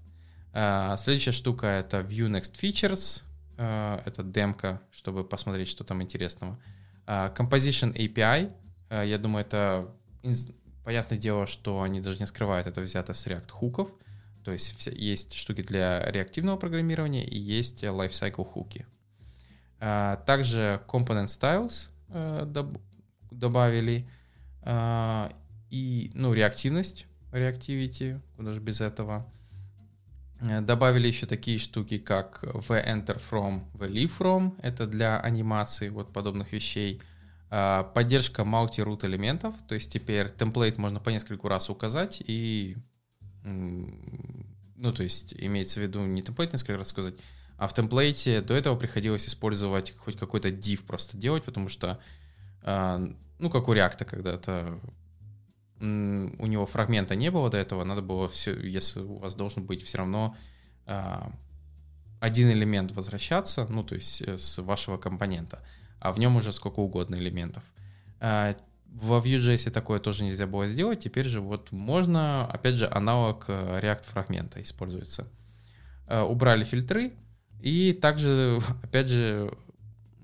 [0.51, 3.23] А, следующая штука это View Next Features,
[3.57, 6.59] а, это демка, чтобы посмотреть, что там интересного.
[7.07, 8.51] Composition API,
[9.05, 9.89] я думаю, это
[10.83, 13.89] понятное дело, что они даже не скрывают, это взято с React хуков,
[14.43, 18.85] то есть есть штуки для реактивного программирования и есть lifecycle хуки.
[19.79, 21.87] Также Component Styles
[23.31, 24.07] добавили.
[24.61, 25.31] А,
[25.69, 29.25] и, ну, реактивность, реактивити, куда же без этого.
[30.41, 35.89] Э, добавили еще такие штуки, как v enter from, v leave from, это для анимации
[35.89, 37.01] вот подобных вещей.
[37.51, 42.77] А, поддержка multi-root элементов, то есть теперь темплейт можно по нескольку раз указать и,
[43.43, 47.15] ну, то есть имеется в виду не темплейт несколько раз сказать,
[47.57, 51.99] а в темплейте до этого приходилось использовать хоть какой-то div просто делать, потому что
[52.63, 54.79] ну, как у React когда-то,
[55.79, 59.81] у него фрагмента не было до этого, надо было все, если у вас должен быть
[59.81, 60.35] все равно
[60.85, 61.31] а,
[62.19, 65.63] один элемент возвращаться, ну, то есть э, с вашего компонента,
[65.99, 67.63] а в нем уже сколько угодно элементов.
[68.19, 68.55] А,
[68.87, 73.79] во Vue.js такое тоже нельзя было сделать, теперь же вот можно, опять же, аналог э,
[73.81, 75.27] React фрагмента используется.
[76.09, 77.13] Убрали фильтры,
[77.61, 79.53] и также, опять же,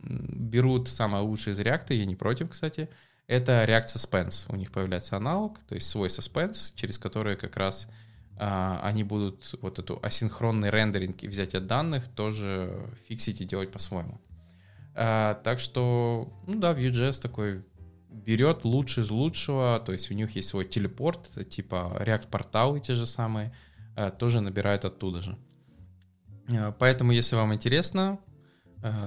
[0.05, 2.89] берут самое лучшее из React, я не против, кстати,
[3.27, 4.45] это React Suspense.
[4.49, 7.87] У них появляется аналог, то есть свой suspense, через который как раз
[8.37, 14.21] а, они будут вот эту асинхронный рендеринг и взятие данных тоже фиксить и делать по-своему.
[14.93, 17.63] А, так что, ну да, Vue.js такой
[18.09, 22.93] берет лучший из лучшего, то есть у них есть свой телепорт, это типа React-порталы те
[22.95, 23.53] же самые,
[23.95, 25.37] а, тоже набирает оттуда же.
[26.49, 28.19] А, поэтому, если вам интересно,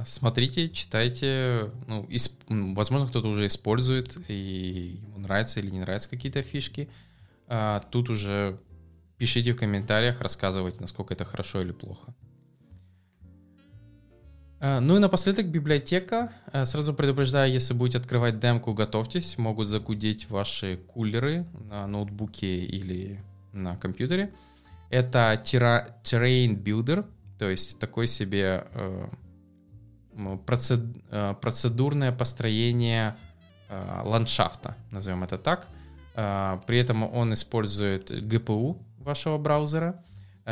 [0.06, 1.70] смотрите, читайте.
[1.86, 2.42] Ну, исп...
[2.48, 6.88] Возможно, кто-то уже использует, и ему нравятся или не нравятся какие-то фишки.
[7.46, 8.58] А тут уже
[9.18, 12.14] пишите в комментариях, рассказывайте, насколько это хорошо или плохо.
[14.60, 16.32] А, ну и напоследок библиотека.
[16.52, 23.22] А, сразу предупреждаю, если будете открывать демку, готовьтесь, могут загудеть ваши кулеры на ноутбуке или
[23.52, 24.34] на компьютере.
[24.90, 27.04] Это Terrain Builder,
[27.38, 29.08] то есть такой себе Э,
[30.46, 33.16] процедурное построение
[33.68, 35.66] э, ландшафта, назовем это так.
[36.14, 40.02] Э, при этом он использует GPU вашего браузера,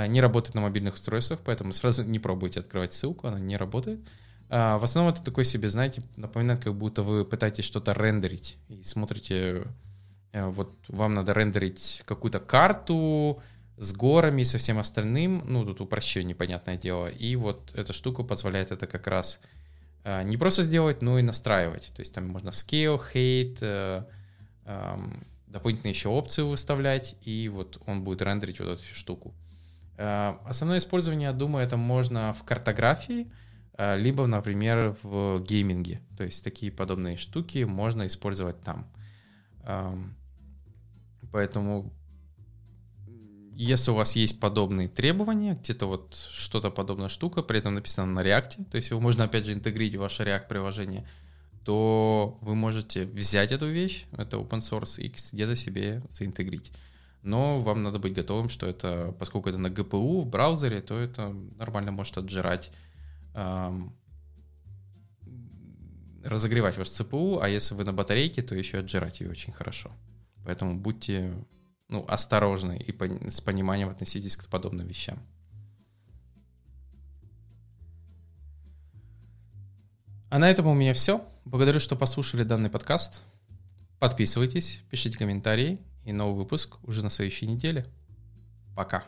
[0.09, 3.99] не работает на мобильных устройствах, поэтому сразу не пробуйте открывать ссылку, она не работает.
[4.51, 9.65] В основном это такой себе, знаете, напоминает, как будто вы пытаетесь что-то рендерить и смотрите,
[10.35, 13.43] вот вам надо рендерить какую-то карту,
[13.77, 18.23] с горами и со всем остальным, ну, тут упрощение, понятное дело, и вот эта штука
[18.23, 19.56] позволяет это как раз э,
[20.07, 24.05] не просто сделать, но и настраивать, то есть там можно scale, hate, э,
[24.65, 24.99] э,
[25.49, 29.35] дополнительные еще опции выставлять, и вот он будет рендерить вот эту всю штуку.
[29.97, 33.33] Э, основное использование, я думаю, это можно в картографии,
[33.77, 38.87] э, либо, например, в гейминге, то есть такие подобные штуки можно использовать там.
[41.33, 41.93] Поэтому
[43.59, 48.21] если у вас есть подобные требования, где-то вот что-то подобная штука, при этом написано на
[48.21, 51.09] React, то есть его можно опять же интегрировать в ваше React-приложение,
[51.65, 56.71] то вы можете взять эту вещь, это open source, и где-то себе заинтегрить.
[57.23, 61.35] Но вам надо быть готовым, что это, поскольку это на GPU в браузере, то это
[61.57, 62.71] нормально может отжирать,
[63.35, 63.97] эм,
[66.23, 69.91] разогревать ваш CPU, а если вы на батарейке, то еще отжирать ее очень хорошо.
[70.45, 71.33] Поэтому будьте
[71.89, 72.93] ну, осторожны и
[73.29, 75.19] с пониманием относитесь к подобным вещам.
[80.29, 81.27] А на этом у меня все.
[81.45, 83.23] Благодарю, что послушали данный подкаст.
[83.99, 87.87] Подписывайтесь, пишите комментарии и новый выпуск уже на следующей неделе.
[88.75, 89.05] Пока.